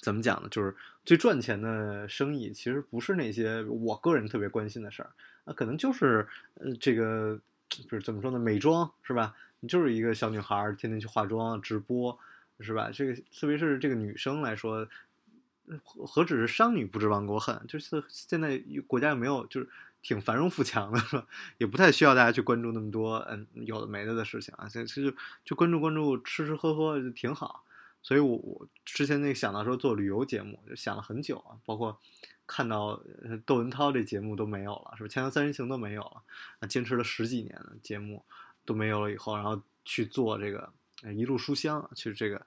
[0.01, 0.47] 怎么讲呢？
[0.51, 5.09] 就是最赚钱的生意其实不是那些我个人特别关心的事儿，
[5.45, 7.39] 那可能就是呃这个。
[7.69, 8.39] 就是怎么说呢？
[8.39, 9.35] 美妆是吧？
[9.59, 12.17] 你就是一个小女孩，天天去化妆、直播，
[12.59, 12.89] 是吧？
[12.91, 14.87] 这个特别是这个女生来说，
[15.83, 19.69] 何何止是商女不知亡国恨，就是现在国家有没有就是
[20.01, 21.27] 挺繁荣富强的，是吧？
[21.57, 24.67] 也不太需要大家去关注那么多嗯有的没的的事情啊。
[24.67, 25.13] 其实
[25.45, 27.63] 就关注关注吃吃喝喝就挺好。
[28.01, 31.99] 所以我我之前那个想到说做旅游节目，就想了很久啊，包括。
[32.51, 32.99] 看到
[33.45, 35.09] 窦文涛这节目都没有了，是不？
[35.11, 38.25] 《锵锵三人行》都没有了，坚持了十几年的节目
[38.65, 40.67] 都没有了以后，然后去做这个
[41.15, 42.43] 一路书香，去这个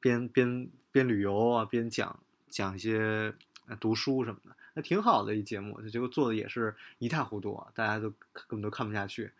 [0.00, 2.18] 边边边旅游啊，边讲
[2.48, 3.34] 讲一些
[3.78, 5.82] 读书什么的，那挺好的一节目。
[5.82, 9.30] 结果做的也是一塌糊涂，大家都根本都看不下去，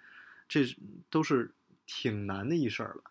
[0.46, 0.60] 这
[1.08, 1.50] 都是
[1.86, 3.04] 挺难的一事儿了。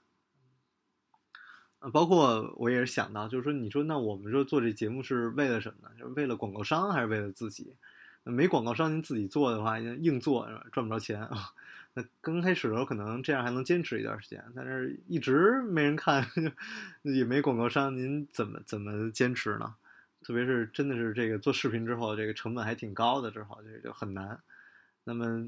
[1.91, 5.95] 包括我也是想到，就是说，你说那我们说做这节目是为了什么呢？
[5.99, 7.75] 就是为了广告商还是为了自己？
[8.23, 11.29] 没广告商您自己做的话，硬做赚不着钱。
[11.93, 16.25] 那刚开始的时候可能这样还能坚持一段时间，但是一直没人看，
[17.03, 19.75] 也没广告商，您怎么怎么坚持呢？
[20.23, 24.39] 特别是真的是这个做视频之后，这个成本还挺高的之后，这就很难。
[25.03, 25.47] 那么。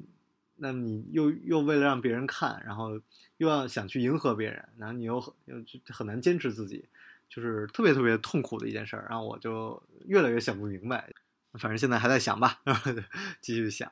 [0.58, 3.00] 那你又又为了让别人看，然后
[3.38, 5.56] 又要想去迎合别人，然后你又很又
[5.88, 6.86] 很难坚持自己，
[7.30, 9.06] 就是特别特别痛苦的一件事儿。
[9.10, 11.12] 然后我就越来越想不明白，
[11.54, 12.62] 反正现在还在想吧，
[13.42, 13.92] 继续想。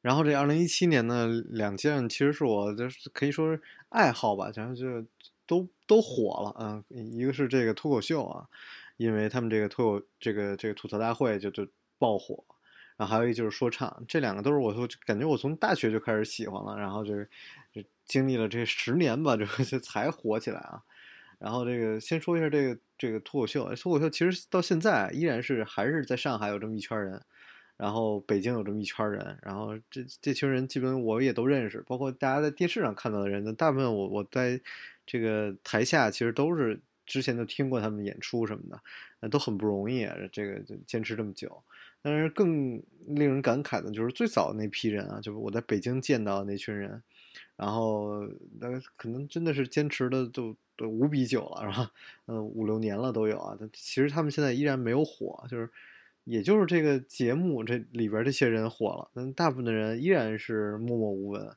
[0.00, 5.04] 然后这二零一七年呢，两件其实是我就是可以说是爱好吧，然后就
[5.46, 7.12] 都都火了嗯。
[7.12, 8.46] 一个是这个脱口秀啊，
[8.96, 11.66] 因为他们这个脱口这个这个吐槽大会就就
[11.98, 12.44] 爆火。
[12.98, 17.14] 然后还有一个就是说唱，这两个都是我，就感觉我从大学就开始喜欢了，然后就
[17.72, 20.82] 就经历了这十年吧，这个才火起来啊。
[21.38, 27.22] 然后这个先说一下这个这个脱口秀，脱口秀其实到现在依然是还是在上海有这么一圈人，
[27.76, 34.60] 然后北京有这么一圈人，然后这这群人基本我也都认识，包括大家在电视上看到的人，大部分我我在
[35.06, 38.64] 这个台下其实都是之前就听过他们演出什么
[39.20, 41.62] 的，都很不容易，这个坚持这么久。
[42.02, 47.02] 但是更令人感慨的就是最早那批人啊，就是我在北京见到那群人，
[47.56, 48.26] 然后
[48.60, 51.90] 那可能真的是坚持的都都无比久了，是吧？
[52.26, 53.56] 嗯，五六年了都有啊。
[53.58, 55.68] 但其实他们现在依然没有火，就是
[56.24, 61.50] 也就是这个节目这里边这些人火了，但大部分的人依然是默默无闻，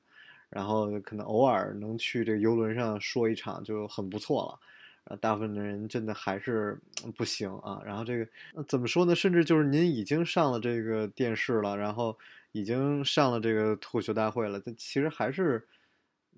[0.49, 4.59] 然后可能偶尔能去这个游轮上说一场就很不错了。
[5.05, 6.79] 啊，大部分的人真的还是
[7.17, 7.81] 不行啊。
[7.83, 8.27] 然后这个
[8.67, 9.15] 怎么说呢？
[9.15, 12.17] 甚至就是您已经上了这个电视了，然后
[12.51, 15.67] 已经上了这个脱口秀大会了，但其实还是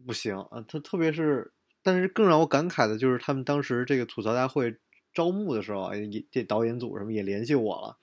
[0.05, 0.63] 不行啊。
[0.67, 4.75] 他特别是，但是更让我感慨的就是他们当时这个吐槽大会
[5.13, 7.97] 招募的时候啊，也这导演组什么也联系我了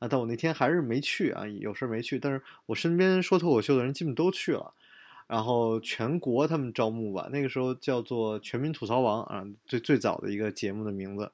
[0.00, 2.18] 啊，但我那天还是没去啊，有事没去。
[2.18, 4.74] 但是我身边说脱口秀的人基本都去了。
[5.30, 11.30] 然后全国他们招募吧，那个时候叫做《全民吐槽王》啊，最最早的一个节目的名字。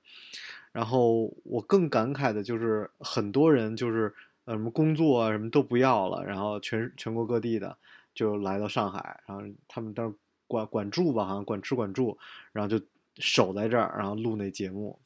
[0.71, 7.75] 然后我更感慨的就是很多人就是呃什么工作啊什么都不要了，然后全全国各地的
[8.15, 10.15] 就来到上海，然后他们当
[10.47, 12.19] 管管住吧，好像管吃管住，
[12.53, 12.85] 然后就
[13.17, 14.99] 守在这儿，然后录那节目。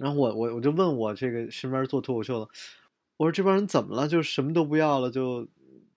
[0.00, 2.48] 然后我我我就问我这个身边做脱口秀的，
[3.18, 4.08] 我说这帮人怎么了？
[4.08, 5.46] 就什么都不要了，就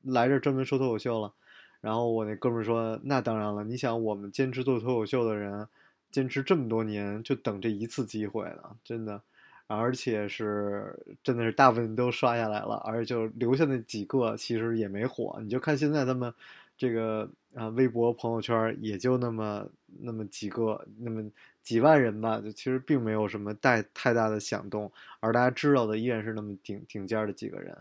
[0.01, 1.33] 来这儿专门说脱口秀了？
[1.81, 5.65] 然后我那哥们说：“那当然了，你想我们坚持做脱口秀的人，
[6.11, 9.21] 坚持这么多年，就等这一次机会了，真的，
[9.67, 15.39] 而且是真的是大部分都刷下来了，而且就留下那几个其实也没火。
[15.41, 16.33] 你就看现在他们
[16.77, 19.65] 这个啊，微博朋友圈也就那么
[20.01, 21.23] 那么几个，那么
[21.63, 27.77] 几万人吧，就其实并没有什么带太大的响动，而大家知道的依然是那么顶顶尖的几个人。”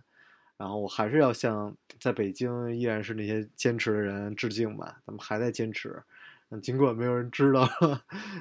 [0.58, 6.02] 然后我还是要向在北京依然是那些坚持的人致敬吧，他们还在坚持，
[6.48, 7.68] 嗯，尽管没有人知道，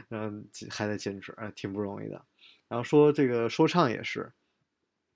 [0.10, 2.20] 嗯，还在坚持，哎，挺不容易的。
[2.68, 4.32] 然后说这个说唱也是，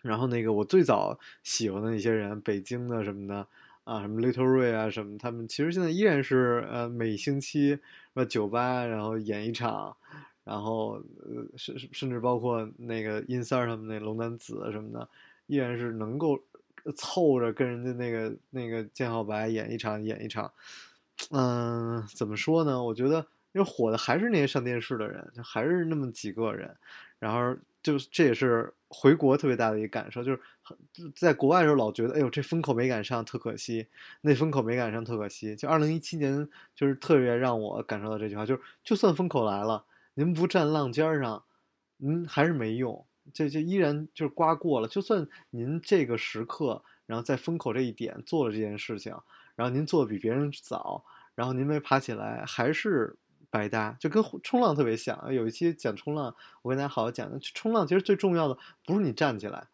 [0.03, 3.47] 然后那个我最早喜欢的那些人，北京的什么的
[3.83, 7.79] 啊，什么 Little Ray 啊什么，他们其实现在依然是呃每星期
[8.13, 9.97] 呃酒吧然后演一场，
[10.43, 15.09] 然后呃甚甚至包括那个音三他们那龙丹子什么的，
[15.47, 16.39] 依然是能够。
[16.95, 20.51] 凑着跟人家那个那个建浩白演一场演一场，
[21.31, 22.81] 嗯，怎么说呢？
[22.83, 23.17] 我觉得
[23.51, 26.75] 因为火的还是那些上电视的人，就还是那么几个人。
[27.19, 30.39] 然后就这也是回国特别大的一个感受，就是
[31.15, 33.85] 在国外的时候老觉得，哎呦，这风口没赶上，特可惜；
[34.21, 35.55] 那风口没赶上，特可惜。
[35.55, 41.43] 就二零一七年，就是特别让我感受到这句话，就是就算风口来了，您不站浪尖上，
[41.97, 43.05] 您还是没用。
[43.33, 49.15] 这这依然就是刮过了，就算您这个时刻，然后在风口这一点做了这件事情，
[49.55, 51.03] 然后您做的比别人早，
[51.35, 53.15] 然后您没爬起来，还是
[53.49, 55.33] 白搭，就跟冲浪特别像。
[55.33, 57.29] 有一期讲冲浪，我跟大家好好讲。
[57.41, 59.67] 冲浪其实最重要的不是你站起来，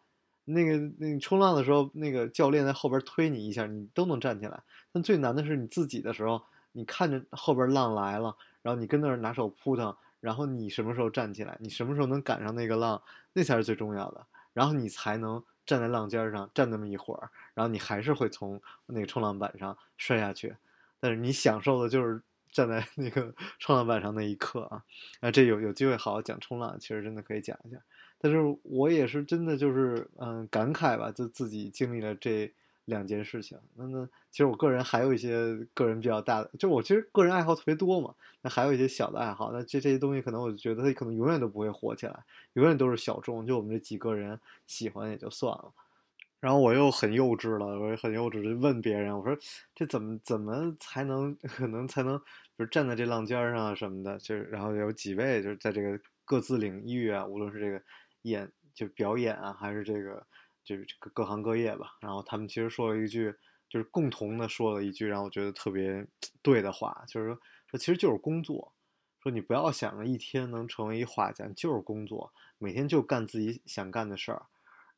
[0.44, 4.62] 那个那个冲浪的时候，那个教练在后边推你一下，你都能站起来。
[4.92, 9.96] 但最难的是你自己的时候，你看着后边浪来了，然后你跟那儿拿手扑腾。
[10.20, 11.56] 然后你什么时候站起来？
[11.60, 13.02] 你什么时候能赶上那个浪？
[13.32, 14.26] 那才是最重要的。
[14.52, 20.56] 然后你才能站在浪尖上站那么一会儿，然后你还是会从那个冲浪板上摔下去。
[21.00, 24.82] 但是你享受的就是站在那个 冲浪板上那一刻啊！
[25.20, 27.76] 啊，这有有机会好好讲冲浪，其实真的可以讲一下。
[28.20, 32.52] 但是我也是真的就是嗯感慨吧，就自己经历了这。
[32.88, 42.18] 两件事情，那那其实我个人还有一些个人比较大的，就我其实个人爱好特别多嘛，那还有一些小的爱好，那这这些东西可能我就觉得它可能永远都不会火起来，
[42.54, 45.70] 永远都是小众，就我们这几个人喜欢也就算了。
[46.40, 49.36] 然后我又很幼稚了，我也很幼稚，就问别人，我说
[49.74, 52.18] 这怎么怎么才能可能才能
[52.56, 57.82] 就是站在这浪尖上啊什么的，就是然后有几位就是在这个各自领域啊，无论是这个
[58.22, 60.26] 演就表演啊，还是这个。
[60.68, 63.34] 就是各各行各业吧，然后他们其实说了一句，
[63.70, 66.06] 就是共同的说了一句让我觉得特别
[66.42, 68.70] 对的话，就是说说其实就是工作，
[69.22, 74.42] 说你不要想着一天能成为一画家，就是工作，每天就干自己想干的事儿，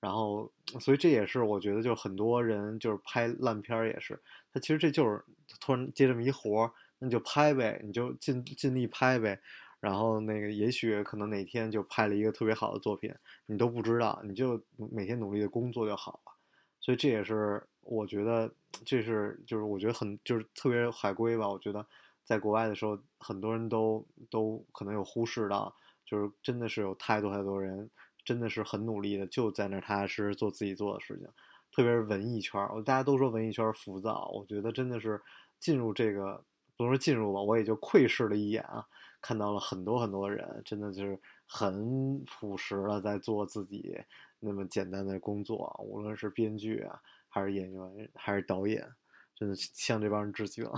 [0.00, 4.20] 然后所以这也是我觉得就是很多人就是拍烂片儿也是，
[4.52, 5.24] 他其实这就是
[5.60, 9.40] 突然接这么一活儿，那就拍呗，你就尽尽力拍呗。
[9.80, 13.12] 然后那个，也许可能哪天就拍了一个特别好的作品，
[13.46, 16.32] 你都不知道，你就每天努力的工作就好了。
[16.80, 18.52] 所以这也是我觉得，
[18.84, 21.48] 这是就是我觉得很就是特别海归吧。
[21.48, 21.86] 我觉得
[22.24, 27.90] 在国外的时候，很多人都都可能有忽视到，就是真的是有太多太多人
[28.24, 31.26] 真的是很努力的，就在那踏踏实实做自己做的事情。
[31.72, 35.20] 特别是文艺圈，我大家都说文艺圈浮躁，我觉得真的是
[35.58, 36.42] 进入这个，
[36.76, 38.84] 不说进入吧，我也就窥视了一眼啊，
[39.20, 43.98] 看到了很多很多人，真的就是很朴实的在做自己
[44.38, 48.86] 那么简单的工作，无论是编剧啊，还是演员，还是导演，
[49.34, 50.64] 真的向这帮人致敬。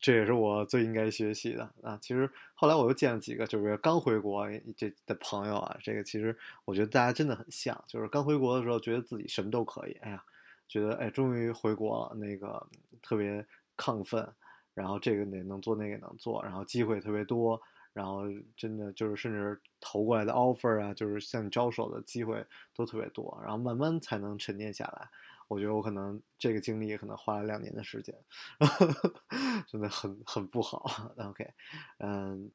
[0.00, 1.98] 这也是我最应该学习的啊！
[2.00, 5.76] 其实后来我又见了几个，就是刚回国这的朋友啊。
[5.82, 10.24] 这个其实我觉得大家真的很像，就是刚回国的时候觉得自己什么都可以，哎呀，
[10.68, 12.64] 觉得哎终于回国了，那个
[13.02, 13.44] 特别
[13.76, 14.32] 亢奋，
[14.78, 17.60] 然后这个也能做，那个能做，然后机会特别多，
[17.92, 18.22] 然后
[18.56, 25.08] 真的就是甚至投过来的 offer 啊，就是向你招手的机会都特别多，然后慢慢才能沉淀下来。
[25.48, 28.14] 我觉得我可能这个经历可能花了两年的时间，
[29.66, 30.84] 真的很很不好。
[31.16, 31.50] OK，
[31.98, 32.50] 嗯，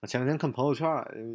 [0.00, 0.88] 我前两天看朋友圈，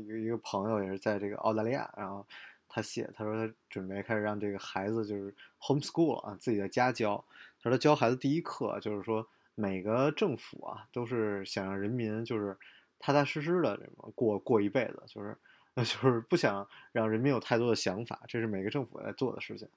[0.08, 2.26] 有一个朋友也是在这个澳大利亚，然后
[2.68, 7.24] 他写，他说他准备开始让这个孩子就是 homeschool 啊，自己在家教。
[7.62, 12.58] 他说他教孩子第一课就是说，每个政府啊都是想让人民就是
[13.00, 15.38] 踏踏实实的这么过过一辈子，就是
[15.74, 19.68] 那 就是不想让人民有太多的想法，这是每个政府在做的事情。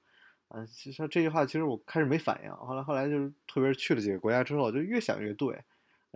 [0.49, 5.63] 嗯，其实这句话其实我开始没反应，后来后来就是特别是去了几个国家之后，就越想越对。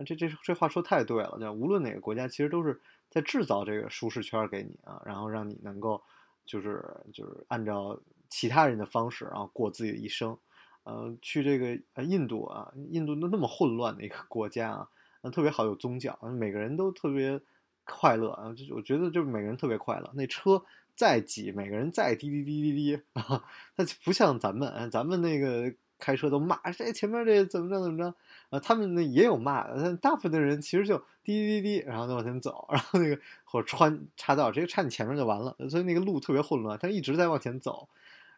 [0.05, 6.01] 这这这话说太对了，就无论哪个国家，其实都是在制造这个舒适圈给你啊，然后让你能够
[6.45, 10.37] 就是就是按照其他人的方式，然后过自己的一生。
[10.83, 14.89] 呃，去这个呃印度啊，印度那那么混乱的一个 国家啊，
[15.21, 17.39] 那特别好有宗教，每个人都特别
[17.85, 20.63] 快乐啊，就我觉得就每个人特别快乐，那车。
[20.95, 23.41] 再挤，每个人再滴滴滴滴滴啊，
[23.77, 28.13] 他不像咱们，咱们那个开车都骂这前面这怎么着怎么着
[28.49, 37.87] 啊，他们那也有骂，但大部分的人其实就滴滴滴滴，然后就往前走， 然后那个或者穿岔道直接插你前面就完了，所以那个路特别混乱，他一直在往前走。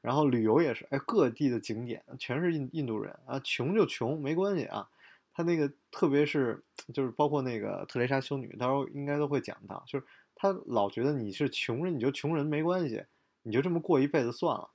[0.02, 4.90] 然后旅游也是，哎，各地的景点全是印印度人啊，穷就穷没关系啊，
[5.34, 10.06] 他那个特别是就是包括那个特蕾莎修女，到时候应该都会讲到，就是。
[10.34, 13.06] 他老觉得你是穷人，你就穷人没关系，
[13.44, 14.72] 你就这么过一辈子算了。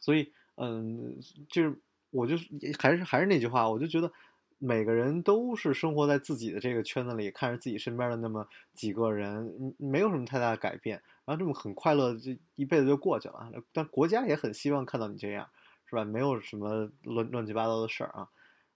[0.00, 1.16] 所以，嗯，
[1.48, 1.78] 就是
[2.10, 2.36] 我就
[2.76, 4.10] 还是还是那句话，我就觉得
[4.58, 13.50] 每个人都是生活在自己的这个圈子里，看着自己身边的那么几个人，没有什么太大的改变，然后这么很快乐，这一辈子就过去了。
[13.72, 15.48] 但国家也很希望看到你这样，
[15.86, 16.04] 是吧？
[16.04, 18.28] 没有什么乱乱七八糟的事儿啊。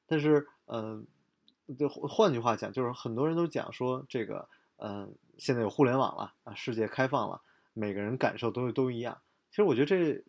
[0.06, 1.06] 但是，嗯，
[1.78, 4.48] 就换句话讲，就是很多人都讲说这个。
[4.80, 7.40] 嗯，现在有互联网了啊，世界开放了，
[7.72, 9.18] 每个人感受都都一样。
[9.50, 10.22] 其实我觉得这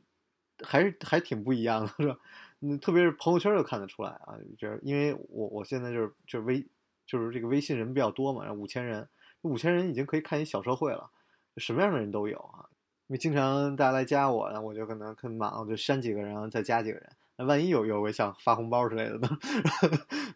[0.65, 2.17] 还是还挺不一样的，是吧？
[2.61, 6.65] 嗯，特别是朋友圈就看得出来啊，就是因为我我现在就是就是微
[7.05, 9.07] 就是这个微信人比较多嘛，五千人，
[9.41, 11.09] 五千人已经可以看一小社会了，
[11.57, 12.69] 什么样的人都有啊。
[13.07, 17.09] 因为经常大家来加我，然后我就可能很忙，我就删几个人，然后再加几个人。
[17.37, 19.29] 那万一有有个想发红包之类的呢？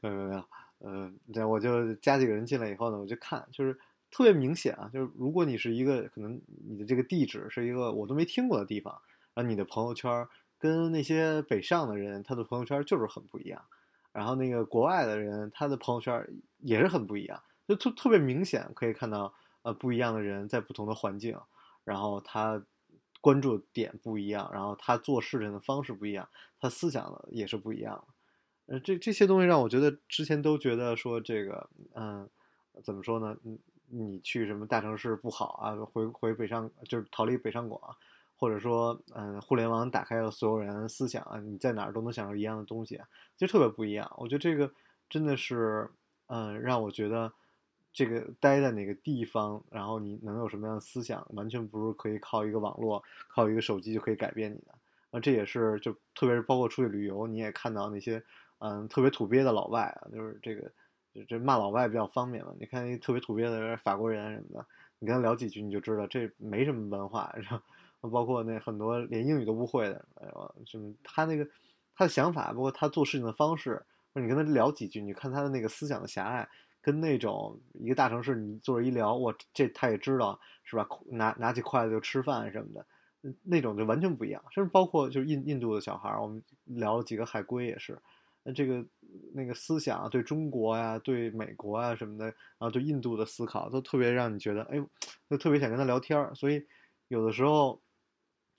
[0.02, 0.44] 没 有没有，
[0.80, 3.78] 嗯，这我就加几个人进来以后呢，我就看就是。
[4.16, 8.94] 特别明显啊，就是如果你是一个可能你的这个地址是一个我都没听过的地方，
[9.34, 10.28] 然后你的朋友圈
[10.64, 13.62] 跟那些北上的人他的朋友圈就是很不一样，
[14.14, 16.26] 然后那个国外的人他的朋友圈
[16.60, 21.38] 也是很不一样，就特特别明显可以看到呃不一样的人在不同的环境，
[21.84, 22.64] 然后他
[23.20, 26.30] 关注点不一样，然后他做事情的方式不一样，
[26.62, 28.08] 他思想也是不一样，
[28.68, 32.30] 呃这这些东西让我觉得之前都觉得说这个嗯
[32.82, 33.60] 怎么说呢嗯。
[33.96, 35.76] 你去什么大城市不好啊？
[35.86, 37.96] 回回北上就是逃离北上广，
[38.36, 43.00] 或者说，嗯，互联网打开了所有人思想啊，你在哪儿都能享受一样的东西，
[43.38, 44.12] 其实特别不一样。
[44.18, 44.72] 我觉得这个
[45.10, 45.90] 真的是，
[46.28, 47.32] 嗯，让我觉得
[47.92, 54.74] 这个待在哪个地方，然后你能有什么样的思想，完全不是可以靠一个网络、靠一个手机就可以改变你的。
[55.12, 58.24] 啊，这也是就特别是包括出去旅游，你也看到那些，
[58.60, 60.72] 嗯，特别土鳖的老外啊，就是这个。
[61.14, 62.52] 就这骂老外比较方便嘛？
[62.60, 64.66] 你看那特别土鳖的法国人什么的，
[64.98, 67.62] 你跟他聊几句，你就知道这没什么文化，然后
[68.10, 71.48] 包括那很多连英语都不会的，哎呦，什么他那个
[71.96, 76.48] 他的想法，包括他做事情的方式，你跟他聊几句，你看他的那个思想的狭隘，
[76.82, 80.88] 跟那种一个大城市你坐着一聊，我这他也知道是吧？
[81.06, 82.86] 拿拿起筷子就吃饭什么的，
[83.44, 84.44] 那种就完全不一样。
[84.52, 87.98] 甚至包括就是印印度的小孩，我们聊了几个海归也是。
[88.46, 88.86] 那这个
[89.34, 94.86] 那个思想对中国呀、对美国啊什么的，然后对印度的思考，都特别让你觉得，哎呦，
[95.30, 96.36] 就特别想跟他聊天。
[96.36, 96.68] 所以
[97.08, 97.80] 有的时候，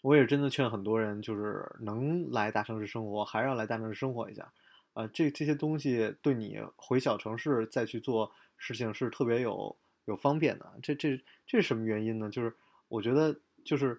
[0.05, 4.53] 我也真的劝很多人，就是能来大城市生活，还是要来大城市生活一下。
[4.93, 9.75] 啊，这这些东西对你回小城市再去做事情是特别有
[10.05, 10.71] 有方便的。
[10.83, 12.29] 这这这是什么原因呢？
[12.29, 12.55] 就是
[12.89, 13.35] 我觉得
[13.65, 13.99] 就是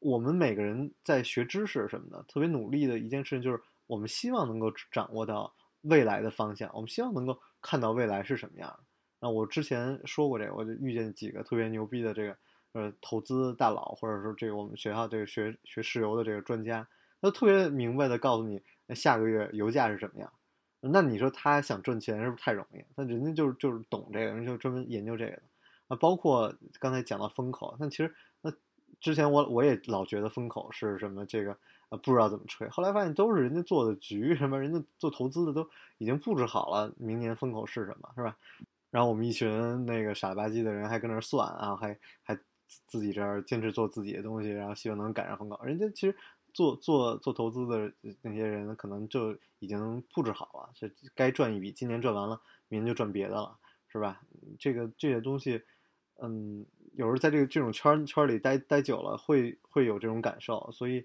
[0.00, 8.80] 我们每个人在学知识什么的，特别努力的一件事情，就是我们希望能够掌握到未来的方向，我们希望能够看到未来是什么样。
[9.20, 12.36] 那我之前说过这个，我就遇见几个特别牛逼的这个
[12.72, 16.86] 呃投资大佬，或者说这个我们学校这个学学石油的这个专家，
[17.20, 18.62] 他特别明白的告诉你，
[18.94, 20.32] 下个月油价是什么样。
[20.80, 22.82] 那你说他想赚钱是不是太容易？
[22.94, 25.42] 那人家就是就是懂这个，人就专门研究这个的。
[25.88, 28.52] 啊，包括刚才讲到风口，那其实那
[29.00, 31.54] 之前我我也老觉得风口是什么这个
[31.90, 35.68] 呃不知道怎么吹，后来发现都是人家做的局，什么人家做投资的都
[35.98, 38.36] 已经布置好了明年风口是什么，是吧？
[38.90, 42.38] 然后我们一群那个傻了吧唧的人还跟那儿算啊，还还
[42.86, 45.62] 自己这儿坚持做自己的东西，然后希望能赶上风口。
[45.64, 46.16] 人家其实
[46.52, 47.92] 做做做投资的
[48.22, 53.56] 那些人，可能就已经布置好了，这该赚一笔，今年赚完了，明年就赚别的了，
[53.88, 54.20] 是吧？
[54.58, 55.62] 这个这些东西，
[56.18, 56.64] 嗯，
[56.94, 60.70] 有时候在这个这种圈圈里待待久了，会会有这种感受。
[60.72, 61.04] 所以，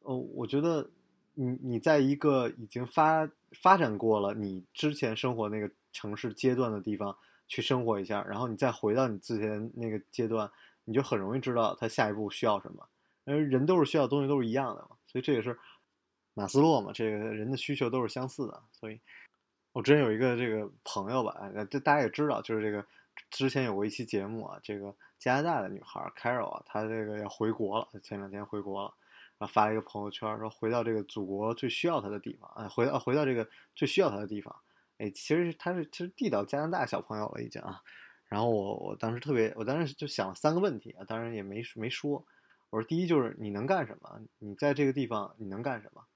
[0.00, 0.90] 哦，我觉得
[1.34, 5.70] 你你在一个已经发发展过了你之前生活那个。
[5.94, 7.14] 城市阶段的地方
[7.46, 10.50] 去生活一下，然后你再回到你之前那个阶段，
[10.84, 12.88] 你就很容易知道他下一步需要什么。
[13.24, 15.56] 因为人都是需要东西都是一样的嘛，所以这也是
[16.34, 18.62] 马斯洛嘛，这个人的需求都是相似的。
[18.72, 19.00] 所以，
[19.72, 22.84] 我之前有一个这个朋友吧，这大家也知道，就是这个
[23.30, 28.94] 之前有过一期节目啊，这个加拿大的女孩 Carol 啊，她这个要回国了，前两天回国了，
[29.38, 34.52] 然后发了一个朋友圈，说回到这个祖国最需要她的地方，哎，回到回到这个最需要她的地方。
[34.98, 37.82] 哎，其实他是其实地道加拿大小朋友了已经啊，
[38.32, 42.24] 然后我我当时特别，我当时就想了三个问题啊，当然也没没说，
[42.70, 44.22] 我说第一就是你能干什么？
[44.38, 46.06] 你在这个地方你能干什么？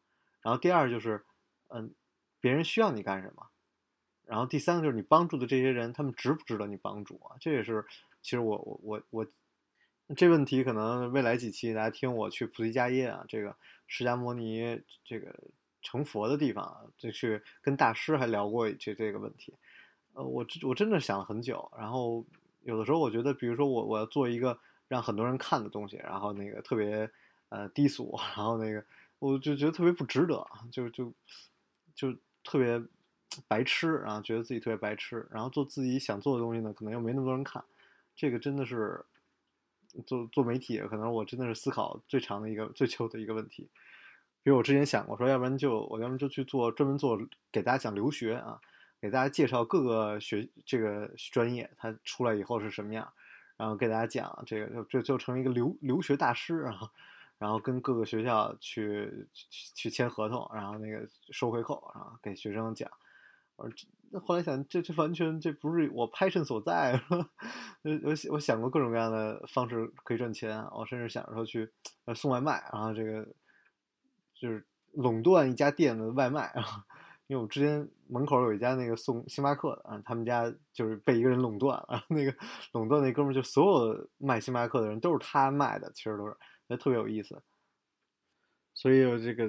[0.40, 1.26] 然后第二就是，
[1.68, 1.92] 嗯，
[2.40, 3.48] 别人需要你干什么？
[4.24, 7.36] 然后第三个就是你帮助的这些人，他们值不值得你帮助啊？
[7.38, 7.84] 这也是
[8.22, 13.56] 其实我我我我这问题可能未来几期大家听我去菩提迦耶啊，这个
[13.86, 15.34] 释迦摩尼这个。
[15.82, 19.54] 成佛的地方，就去跟大师还聊过这这个问题，
[20.16, 22.24] 呃，我我真的想了很久，然后
[22.62, 24.58] 有的时候我觉得，比如说我我要做一个
[24.88, 27.08] 让很多人看的东西，然后那个特别
[27.50, 28.82] 呃低俗，然后那个
[29.18, 30.42] 我就觉得特别不值得，
[30.72, 31.12] 就就
[31.94, 32.12] 就
[32.42, 32.82] 特别
[33.46, 37.62] 白痴，然后觉得自己特别白痴，然后做自己想做的东西呢，可能又没那么多人看，
[38.14, 39.04] 这个真的是
[40.06, 43.68] 做做媒体，可能我真的是思考最长的一个最久的一个问题。
[44.42, 47.20] 比如我之前想过说，要不然就我要么就去做专门做
[47.52, 48.58] 给大家讲留学啊，
[49.06, 53.12] 给大家介绍各个学这个专业，它出来以后是什么样，
[53.56, 56.90] 然后给大家讲这个就就就成一个留留学大师啊，
[57.38, 62.90] 然后跟各个学校去去签合同，然后那个收回扣，然后给学生讲。
[63.54, 63.70] 我
[64.10, 67.28] 那后来想，这这完全这不是我 passion 所在， 我
[68.02, 71.70] 我我想过各种各样的方式可以赚钱，我甚至想着说去
[72.14, 73.26] 送外卖，然后这个。
[74.38, 76.84] 就是垄断一家店的外卖啊，
[77.28, 82.34] 因为我之前门口有一家那个送星巴克的啊，他们家就是被一个人垄断了， 那个
[82.72, 86.36] 垄断那哥们儿就所有卖星巴克的人都是他卖的，其实都是，
[86.68, 87.42] 那特别有意思。
[88.74, 89.48] 所以我这个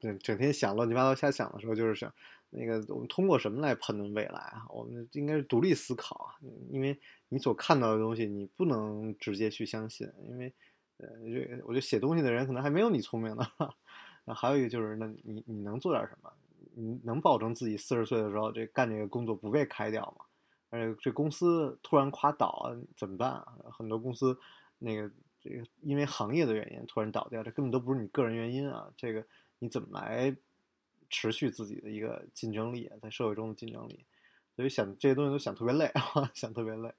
[0.00, 2.10] 这整天想乱七八糟瞎想的时候，就是想
[2.48, 4.64] 那个我们通过什么来判断未来啊？
[4.70, 6.32] 我们应该是独立思考啊，
[6.70, 6.98] 因为
[7.28, 10.54] 你所看到的东西你不能直接去相信，因为
[10.98, 11.08] 呃，
[11.64, 13.44] 我觉得写东西的人可能还没有你聪明呢。
[14.24, 16.32] 那还有一个就是，那你你能做点什么？
[17.04, 20.24] 能保证自己四十岁的时候这干这个工作不被开掉吗？
[20.70, 23.54] 而且这公司突然垮倒怎么办啊？
[23.72, 24.38] 很多公司
[24.78, 25.10] 那个
[25.40, 28.88] 这个因为行业的原因突然倒掉，这根本都不是你个人原因啊！
[28.96, 29.24] 这个
[29.58, 30.36] 你怎么来
[31.08, 32.90] 持续自己的一个竞争力？
[33.00, 34.04] 在社会中的竞争力？
[34.56, 35.90] 所以想这些东西都想特别累，
[36.34, 36.92] 想特别累。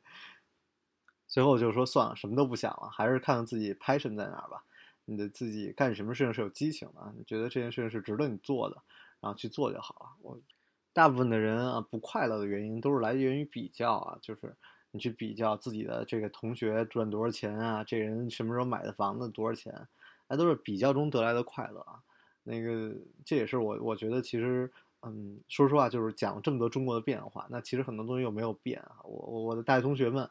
[1.27, 4.63] 最后就说算了，什么都不想了，还是看看自己 passion 在哪儿吧。
[5.05, 8.82] 你的自己干什么事情是有激情的，你觉得这件事情是值得你做的，
[9.22, 10.05] 然后去做就好了。
[10.22, 10.39] 我
[10.93, 14.55] 大部分的人啊，不快乐的原因都是来源于比较啊，就是
[14.91, 19.88] 你去比较自己的这个同学赚多少钱啊，这人什么时候买的房子多少钱，
[20.28, 21.99] 那都是比较中得来的快乐啊。
[22.43, 22.93] 那个
[23.24, 28.97] 这也是我我觉得其实，嗯，说实话，就是讲这么多中国的变化，那其实很多东西又没有变啊。
[29.03, 30.24] 我我的大学同学们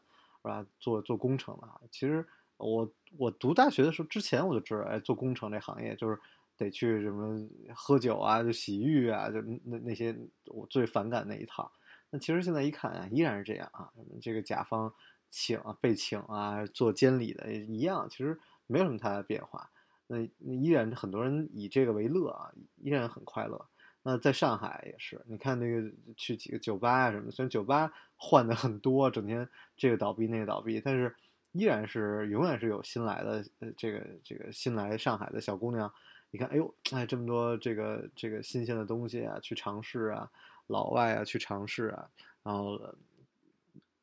[0.42, 2.26] 是吧，做做工程的啊，其实。
[2.60, 6.18] 我我读大学的时候之前我就知道，哎，做工程这行业就是
[6.58, 10.14] 得去什么喝酒啊，就洗浴啊，就那那些
[10.46, 11.70] 我最反感那一套。
[12.10, 13.88] 那其实现在一看啊，依然是这样啊，
[14.20, 14.92] 这个甲方
[15.30, 19.70] 请啊、被请啊，做监理的一样，其实没有什么太大变化。
[20.06, 23.64] 那依然很多人以这个为乐啊，依然很快乐。
[24.02, 31.14] 那在上海也是，你看那个去几个酒吧啊什么，虽然酒吧换的很多，整天这个倒闭那个倒闭，但是。
[31.52, 35.90] 依然是永远是有新来的呃这个这个新来上海的小姑娘，
[36.30, 40.30] 你看，哎呦，哎这么多这个这个新鲜的东西啊，去尝试啊，
[40.66, 42.08] 老外啊去尝试啊，
[42.42, 42.78] 然后，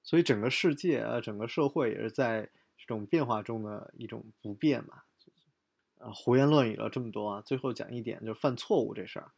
[0.03, 5.01] 所以整个世界啊，整个社会也是在这种变化中的一种不变嘛。
[5.99, 9.31] 啊，胡言乱语了这么多啊，最后讲一点，就是犯错误这事儿。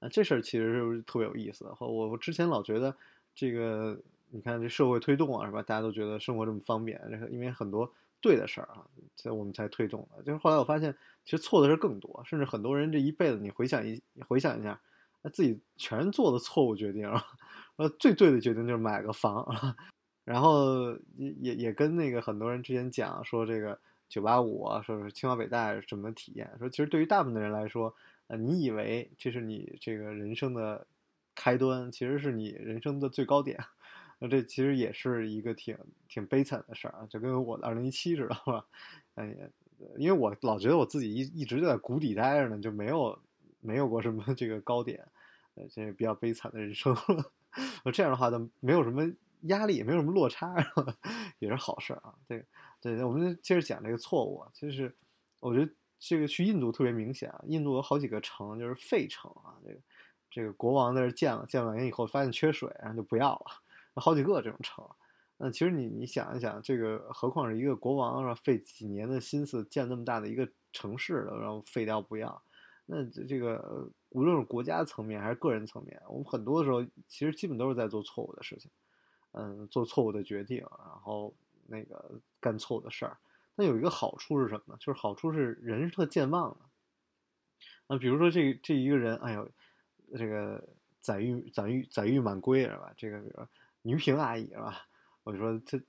[0.00, 1.76] 啊，这事儿其实是特别有意思的。
[1.80, 2.94] 我我之前老觉得，
[3.34, 3.98] 这个
[4.30, 5.62] 你看这社会推动啊，是吧？
[5.62, 8.86] 大家都觉得生活这么方便，这个因为很多对的事儿啊，
[9.18, 10.22] 所以我们才推动的。
[10.22, 10.96] 就是后来我发现，
[11.26, 14.80] 其实错的事儿更多，甚至很多人这一辈子，你回想一回想一下，
[15.20, 17.06] 那自己全做的错误决定。
[17.76, 19.46] 呃，最对的决定就是买个房。
[20.24, 23.78] 然后也也也跟那个很多人之前讲说这个。
[24.10, 26.50] 九八五啊，说是清华北大什么体验？
[26.58, 27.94] 说其实对于大部分的人来说，
[28.28, 30.86] 呃，你以为这是你这个人生的
[31.34, 33.58] 开端，其实是你人生的最高点。
[34.18, 35.76] 那这其实也是一个挺
[36.08, 38.64] 挺悲惨的事儿啊，就跟我二零一七知道，吧？
[39.14, 39.34] 哎，
[39.96, 43.18] 因为我老觉得我自己一一直就在谷底待着呢，就没有
[43.60, 45.06] 没有过什么这个高点，
[45.54, 46.96] 呃，这比较悲惨的人生。
[47.92, 49.10] 这样的话，就没有什么
[49.42, 50.54] 压力，也没有什么落差，
[51.40, 52.14] 也是好事儿啊。
[52.28, 52.44] 这个。
[52.80, 54.94] 对，我们接着讲这个错误，就是
[55.40, 59.80] 我觉得这个去印度特别明显啊，印度有好几个城就是废城啊，这个
[60.30, 63.46] 这个国王在这建了，建了年以后发现缺水，然后就不要了，
[63.98, 64.84] 好几个这种城。
[65.36, 68.34] 那其实你你想一想，这个何况是一个国王是吧？
[68.34, 72.42] 费几年的心思建那么大的一个城市了，然后废掉不要，
[72.86, 78.70] 那这这个无论是国家层面还是个人层面，我们很多的时候其实基本都是在做错误的事情，
[79.32, 81.34] 嗯，做错误的决定，然后。
[81.70, 83.14] 那个干错误的事儿，
[83.54, 84.76] 那有一个好处是什么呢？
[84.80, 86.60] 就是好处是人是特健忘的。
[87.86, 89.46] 那比如说这这一个人，哎呦，
[90.16, 90.66] 这个
[91.02, 92.90] 载誉载誉载誉满归是吧？
[92.96, 93.46] 这个比如说
[93.92, 94.82] 说倪萍阿姨是吧？
[95.24, 95.80] 我就说他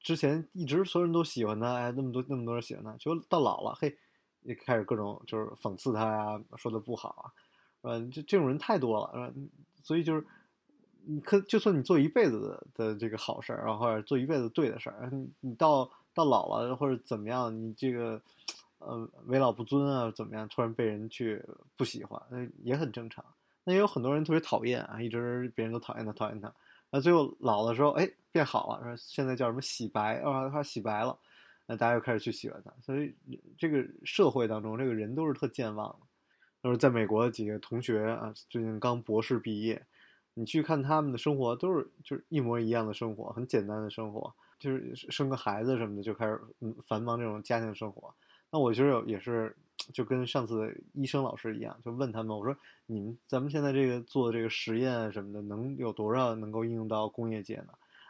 [0.00, 3.96] 之前一直所有人都喜欢他，哎，那么多那么多人喜欢他，就到老了，嘿，
[4.42, 7.32] 也开始各种就是讽刺他呀，说的不好啊，
[7.82, 9.34] 呃，这这种人太多了，是吧？
[9.82, 10.26] 所以就是。
[11.02, 18.20] 你可就算你做一辈子的这个好事儿，然后或者做一辈子对的事儿，你你到到老了或者怎么样，你这个
[18.80, 21.42] 呃为老不尊啊，怎么样，突然被人去
[21.74, 23.24] 不喜欢，那也很正常。
[23.64, 26.52] 那也有很多人特别讨厌啊，一直别人都讨厌他，讨厌他，
[26.90, 31.18] 那最后老的时候，哎，变好了，说现在叫什么洗白啊，他洗白了，
[31.66, 32.72] 那大家又开始去喜欢他。
[32.80, 33.14] 所以
[33.56, 35.98] 这个社会当中，这个人都是特健忘的。
[36.62, 39.86] 就是在美国的几个同学啊，最近刚博士毕业。
[40.34, 46.40] 你去看他们的生活，都是就是一模一样的生活，很简单的生活，就是生个孩子什么的就开始
[46.86, 48.14] 繁忙这种家庭生活。
[48.50, 49.54] 那我觉得也是，
[49.92, 57.68] 就跟上次医生老师一样，就问他们，我说你们咱们现在这个做的这个实验什么的，能有多少能够应用到工业界呢？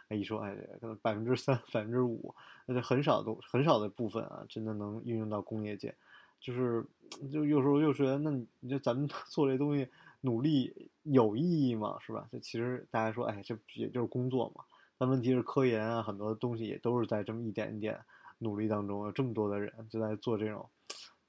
[0.08, 2.34] 哎，一说哎，可能百分之三、百分之五，
[2.66, 5.94] 那就很少的很少的部分啊，真的能运用到工业界。
[6.40, 6.84] 就是
[7.32, 9.88] 就有时候又说，那你就咱们做这东西。
[10.22, 11.96] 努力有意义吗？
[11.98, 12.28] 是吧？
[12.30, 14.62] 这其实大家说，哎，这也就是工作嘛。
[14.98, 17.98] 但问题是，科研啊，很多东西也都是在这么一点一点
[18.36, 20.68] 努力当中，有这么多的人就在做这种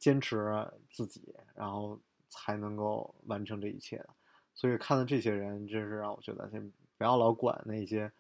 [0.02, 0.38] 坚持
[0.89, 1.97] 自己，然后
[2.28, 4.10] 才能够完成这一切的。
[4.54, 6.62] 所以看到这些人，真是让我觉得，先
[6.97, 8.12] 不要老管那些，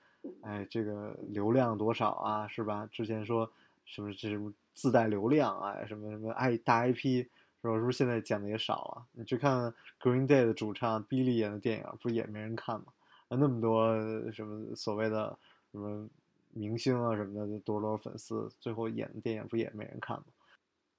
[0.43, 2.87] 哎，这个流量多少啊，是吧？
[2.89, 3.51] 之前说
[3.83, 7.25] 什么这什么自带流量啊，什么什么爱大 IP。
[7.63, 7.75] 是吧？
[7.75, 9.05] 是不是现在讲的也少了？
[9.11, 12.87] 你去看 Green Day 的主唱 Billy 演的电影，不也没人看吗？
[13.27, 13.95] 啊，那么多
[14.31, 15.37] 什么所谓的
[15.71, 16.09] 什么
[16.53, 20.23] 明星啊什么的，多多少粉丝，最后演的电影不也没人看吗？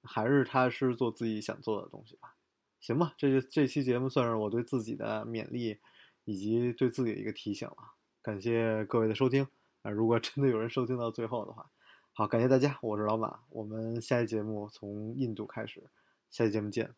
[0.03, 2.35] 还是他是做自己想做的东西吧？
[2.79, 5.79] 行吧，这就这期节目算是我对自己的勉励，
[6.25, 7.93] 以及对自己的一个提醒了。
[8.21, 9.47] 感谢各位的收听
[9.81, 9.91] 啊！
[9.91, 11.69] 如果真的有人收听到最后的话，
[12.11, 15.89] 好，感谢大家，我是老马，我们下期节目从印度开始。
[16.29, 16.93] 下期节目见，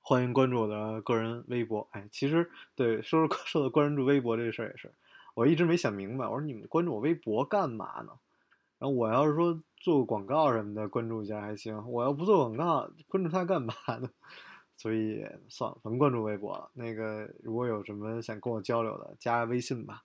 [0.00, 1.88] 欢迎关注我的个人微博。
[1.92, 4.92] 哎，其实对说说说的关注微博这事儿也是，
[5.34, 6.26] 我一直没想明白。
[6.26, 8.18] 我说你们关注我微博干嘛呢？
[8.78, 11.76] 然后我要是说做个广告什么的，关注一下还行。
[11.90, 14.10] 我要不做广告，关注他干嘛呢？
[14.76, 16.70] 所以算了，甭关注微博了。
[16.74, 20.04] 那个如果有什么想跟我交流的，加微信吧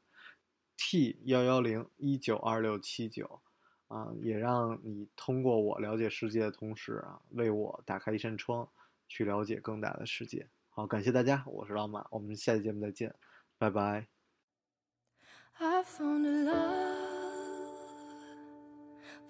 [0.78, 3.42] ，t 幺幺零一九二六七九。
[3.90, 8.68] 啊，也让你通过我了解世界的同时啊，为我打开一扇窗，
[9.08, 10.48] 去了解更大的世界。
[10.70, 13.14] 好，感谢大家，我是老马，我们下期节目再见，
[13.60, 14.08] 拜拜。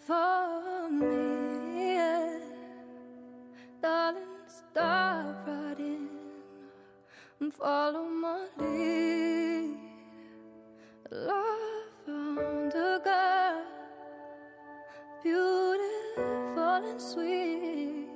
[0.07, 1.93] for me.
[3.81, 6.09] Darling, stop right in
[7.39, 7.53] and
[8.21, 9.77] my lead.
[11.11, 11.59] Love
[12.05, 12.73] found
[15.23, 18.07] beautiful and sweet.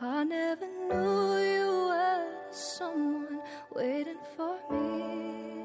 [0.00, 3.40] I never knew you were someone
[3.74, 5.64] waiting for me.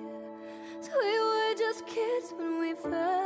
[0.82, 3.23] So we were just kids when we fell.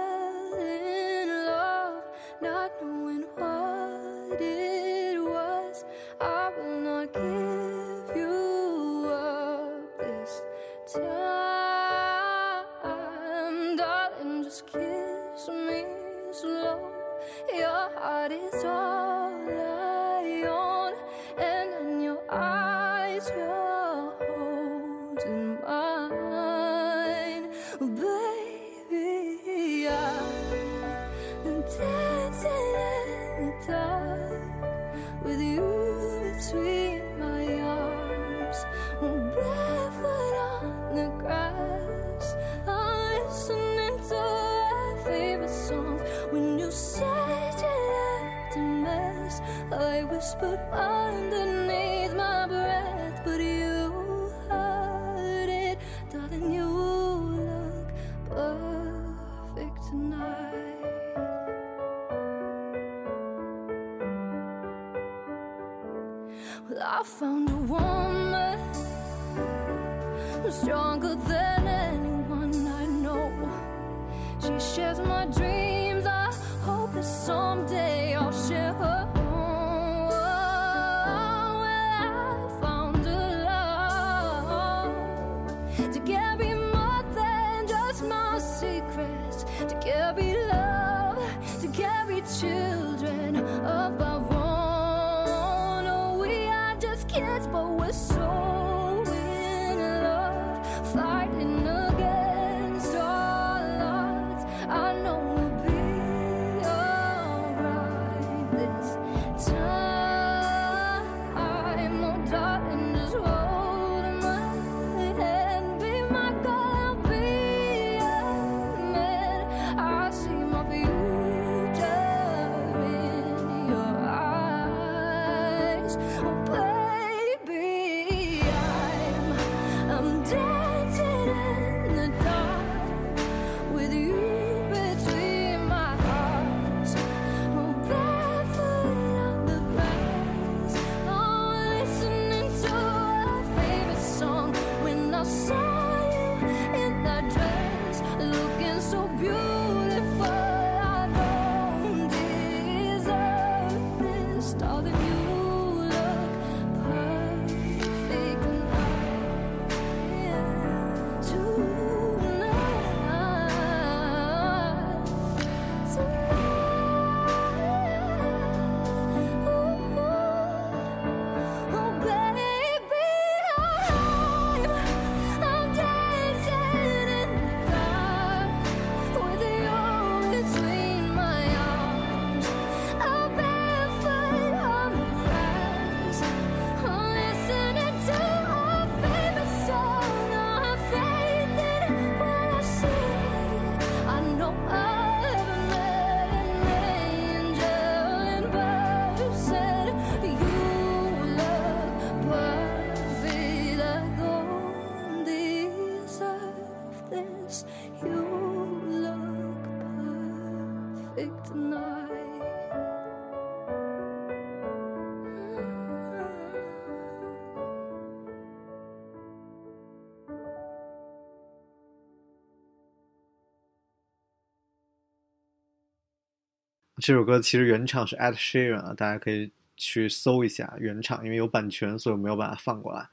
[226.99, 233.07] 这首歌其实原唱是 Ed Sheeran 啊，大家可以去搜一下原唱，因为有版权，所以我没有把它放过来。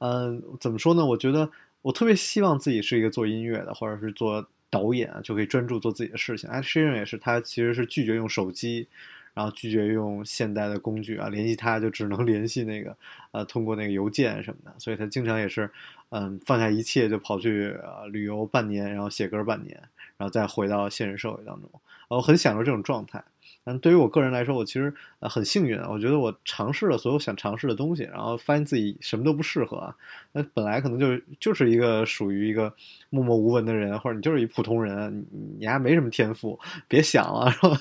[0.00, 1.04] 嗯，怎么说呢？
[1.06, 1.48] 我觉得
[1.82, 6.50] 我特别希望自己是一个做音乐的，或者是做导演，就可以专注做自己的事情。
[6.50, 8.88] Ed Sheeran 也是，他其实是拒绝用手机，
[9.34, 12.96] 然后拒绝用现代的工具啊，联系他就只能 联系那个
[13.30, 15.70] 呃通过那个邮件什么的，所以他经常也是
[16.08, 19.80] 嗯放下一切就跑去呃旅游半年，然后写歌半年，
[20.16, 21.70] 然后再回到现实社会当中。
[22.08, 23.22] 我很享受这种状态。
[23.64, 29.94] 但对于我个人来说，我其实呃很幸运，我觉得我尝试了所有想尝试的东西，然后发现自己什么都不适合。
[30.32, 31.06] 那本来可能就
[31.38, 32.72] 就是一个属于一个
[33.10, 37.76] 默默无闻的人，或者你就是一普通人，你你还没什么天赋，别想了， 然后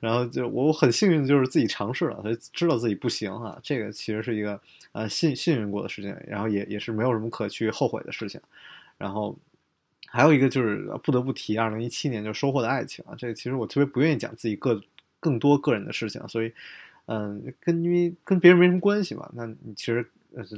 [0.00, 4.60] 然后就我很幸运，就是自己尝试了，所以知道自己不行哈、这个其实是一个
[4.92, 8.40] 呃幸幸运过的事情，然后也也是没有什么可去后悔的事情，
[8.96, 9.36] 然后。
[10.12, 14.78] 还有一个就是不得不提，二零一七年就收获的爱情啊，这个其实我特别不愿意讲自己个
[15.18, 16.52] 更多个人的事情，所以，
[17.06, 20.06] 嗯，跟因为跟别人没什么关系嘛，那你其实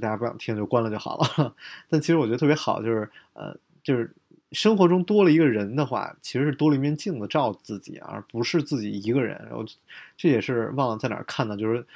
[0.01, 1.55] 大家不想听就关了就好了。
[1.89, 4.13] 但其实我觉得特别好，就是呃，就是
[4.51, 9.41] 生活中多了一个人的话，其实是多了一面镜子照自己，而不是自己一个人。
[9.45, 9.65] 然后
[10.17, 11.87] 这也是忘了在哪看到，就是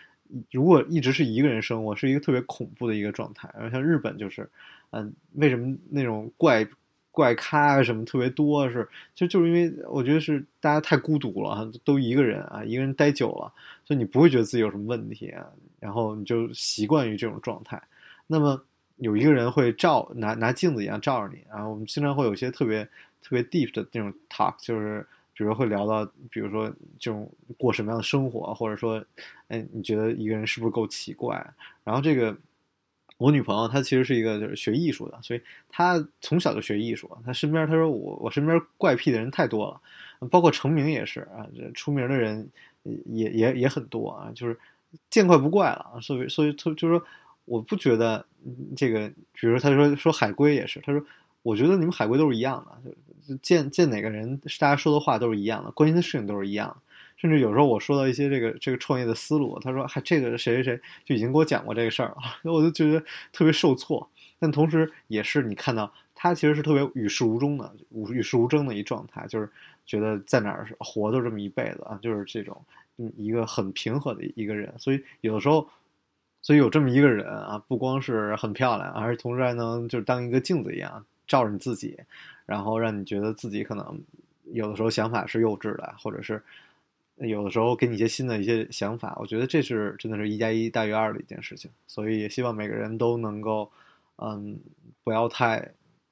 [0.53, 3.51] 如果一直是一个人生活，是一个特别恐怖的一个状态。
[3.53, 4.49] 然后像日本就是，
[4.91, 6.65] 嗯，为什么那种怪？
[7.11, 13.53] 怪咖啊什么特别多是，就就是因为我觉得是大家太孤独了，都一个人啊，一个人待久了，
[13.85, 15.45] 所以你不会觉得自己有什么问题啊，
[15.81, 17.83] 然后你就习惯于这种状态。
[18.27, 18.63] 那么
[18.99, 22.85] 有一个人会照拿拿镜子一样照着你，然后我们经常会有一些特别
[23.21, 25.05] 特别 deep 的那种 talk，就是
[25.35, 26.69] 比如说会聊到，比如说
[27.01, 29.05] 这种过什么样的生活，或者说，
[29.49, 31.35] 哎，你觉得一个人是不是够奇怪？
[31.83, 32.37] 然后这个。
[33.19, 37.11] 我女朋友她其实是一个就是学艺术的，所以她从小就学艺术。
[37.25, 41.45] 她身边她说我我身边怪癖的人太多了，包括成名也是啊，
[41.75, 42.49] 出名的人
[43.05, 44.59] 也也也很多啊，就是
[45.11, 45.99] 见怪不怪了。
[46.01, 47.05] 所以所以就就是说，
[47.45, 48.25] 我不觉得
[48.77, 51.05] 这个，比如他说说海龟也是，他说
[51.43, 52.91] 我觉得你们海龟都是一样的，
[53.27, 56.77] 就见见哪个人大家说的话都是一样的，关心的事情都是一样的。
[57.19, 62.16] 甚至有时候我说到一些这个这个创业的思路，他说：“还这个谁谁谁就已经给我讲过这个事儿了。”
[62.51, 64.09] 我就觉得特别受挫。
[64.39, 69.51] 但同时，也是你看到他其实是特别与世无争的，与世无争的一状态，就是
[69.85, 72.57] 觉得在哪儿活都这么一辈子啊，就是这种
[72.99, 74.73] 嗯一个很平和的一个人。
[74.79, 75.69] 所以有的时候，
[76.41, 81.99] 所以有这么一个人啊，不光是很漂亮，而且同时还能就是当一个镜子一样照着你自己，
[82.47, 84.01] 然后让你觉得自己可能
[84.53, 86.41] 有的时候想法是幼稚的，或者是。
[87.21, 93.71] 有的时候给你一些新的一些想法，我觉得这是真的是一加一大于二的一件事情，所以也希望每个人都能够，
[94.16, 94.59] 嗯，
[95.03, 95.59] 不要太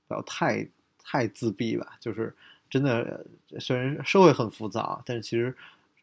[0.09, 0.67] 不要太
[1.03, 1.97] 太自闭吧。
[2.01, 2.35] 就是
[2.69, 3.25] 真的，
[3.61, 5.55] 虽然社会很浮躁，但是其实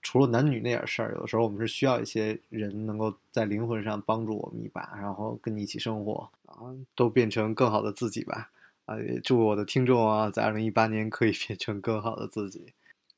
[0.02, 6.56] 除了男女那点事儿，有的时候我们是需要一些人能够在灵魂上帮助我们一把，然后跟你一起生活啊，
[6.96, 8.50] 都变成更好的自己吧。
[8.86, 12.74] 啊，也祝我的听众啊，在二零一八年可以变成更好的自己。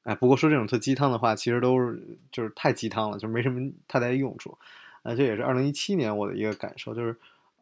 [0.05, 1.99] 哎，不过说这种特鸡汤的话，其实都是
[2.31, 4.57] 就是太鸡汤了，就没什么太大的用处。
[5.03, 7.15] 啊，这也是二零一七年我的一个感受，就是，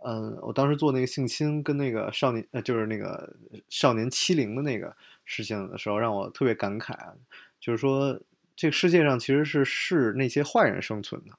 [0.05, 3.35] 嗯，我当时做那个性侵跟那个少年，呃，就是那个
[3.69, 7.13] 少年欺凌的那个事情的时候，让我特别感慨啊，
[7.59, 8.17] 就是说
[8.55, 11.31] 这个世界上其实是是那些坏人生存的。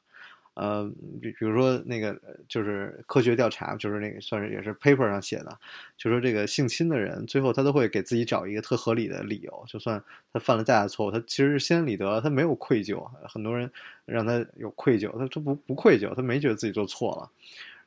[0.54, 0.90] 呃，
[1.20, 5.58] 比比如说那个就是科学调查，就是那个算是也是 paper 上写的，
[5.96, 10.02] 就说这个性侵的人最后他都会给自己找一个特合理的理由，就算
[10.32, 13.04] 他犯了再大的错误，他其实心安理得，他没有愧疚。
[13.28, 13.70] 很多人
[14.06, 17.30] 让他有愧疚，他他不不愧疚，他没觉得自己做错了。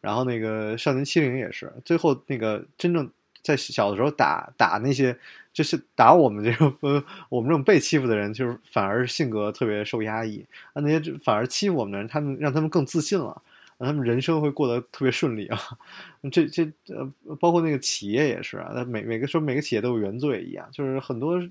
[0.02, 3.10] 然后那个少年欺凌也是，最后那个真正。
[3.44, 5.18] 在小的时候打打那些，
[5.58, 10.82] 就是打我们这种呃，我们这种被欺负的人，就是反而性格特别受压抑啊。
[10.84, 13.42] 那些反而欺负我们的人，他们让他们更自信了，
[13.80, 15.58] 让他们人生会过得特别顺利啊。
[16.32, 21.42] 这这呃，包括那个企业也是啊，每每个说每个企业都有原罪一样，就是很多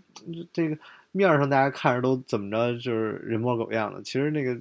[0.53, 0.79] 这个
[1.11, 4.57] 面上大家看着都怎么着，就是人模狗样的，其实那个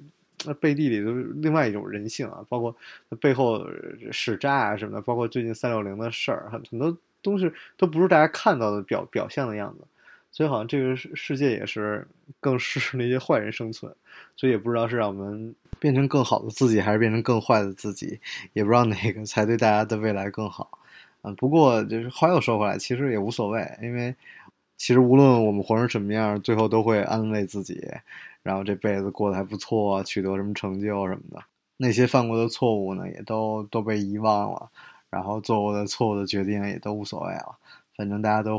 [0.54, 2.44] 背地里都是另外一种人性啊。
[2.48, 2.76] 包括
[3.20, 3.64] 背后
[4.10, 6.98] 使诈啊什么的，包括最近三六零的事儿，很很多。
[7.26, 9.84] 都是都不是大家看到的表表象的样子，
[10.30, 12.06] 所以好像这个世世界也是
[12.38, 13.92] 更适合那些坏人生存，
[14.36, 18.20] 所以也不知道是让我们变成更好的自己，还是变成更坏的自己，
[18.52, 20.78] 也不知道哪个才对大家的未来更好。
[21.22, 24.14] 嗯，不过就是话又说回来，其实也无所谓，因为
[24.76, 27.82] 其实无论我们活成什么样，最后都会安慰自己，
[28.42, 31.42] 然后这辈子过得还不错，取得什么成就什么的，
[31.78, 34.70] 那些犯过的错误呢，也都都被遗忘了。
[35.16, 37.56] 然后做过的错误的决定也都无所谓了，
[37.96, 38.54] 反正大家都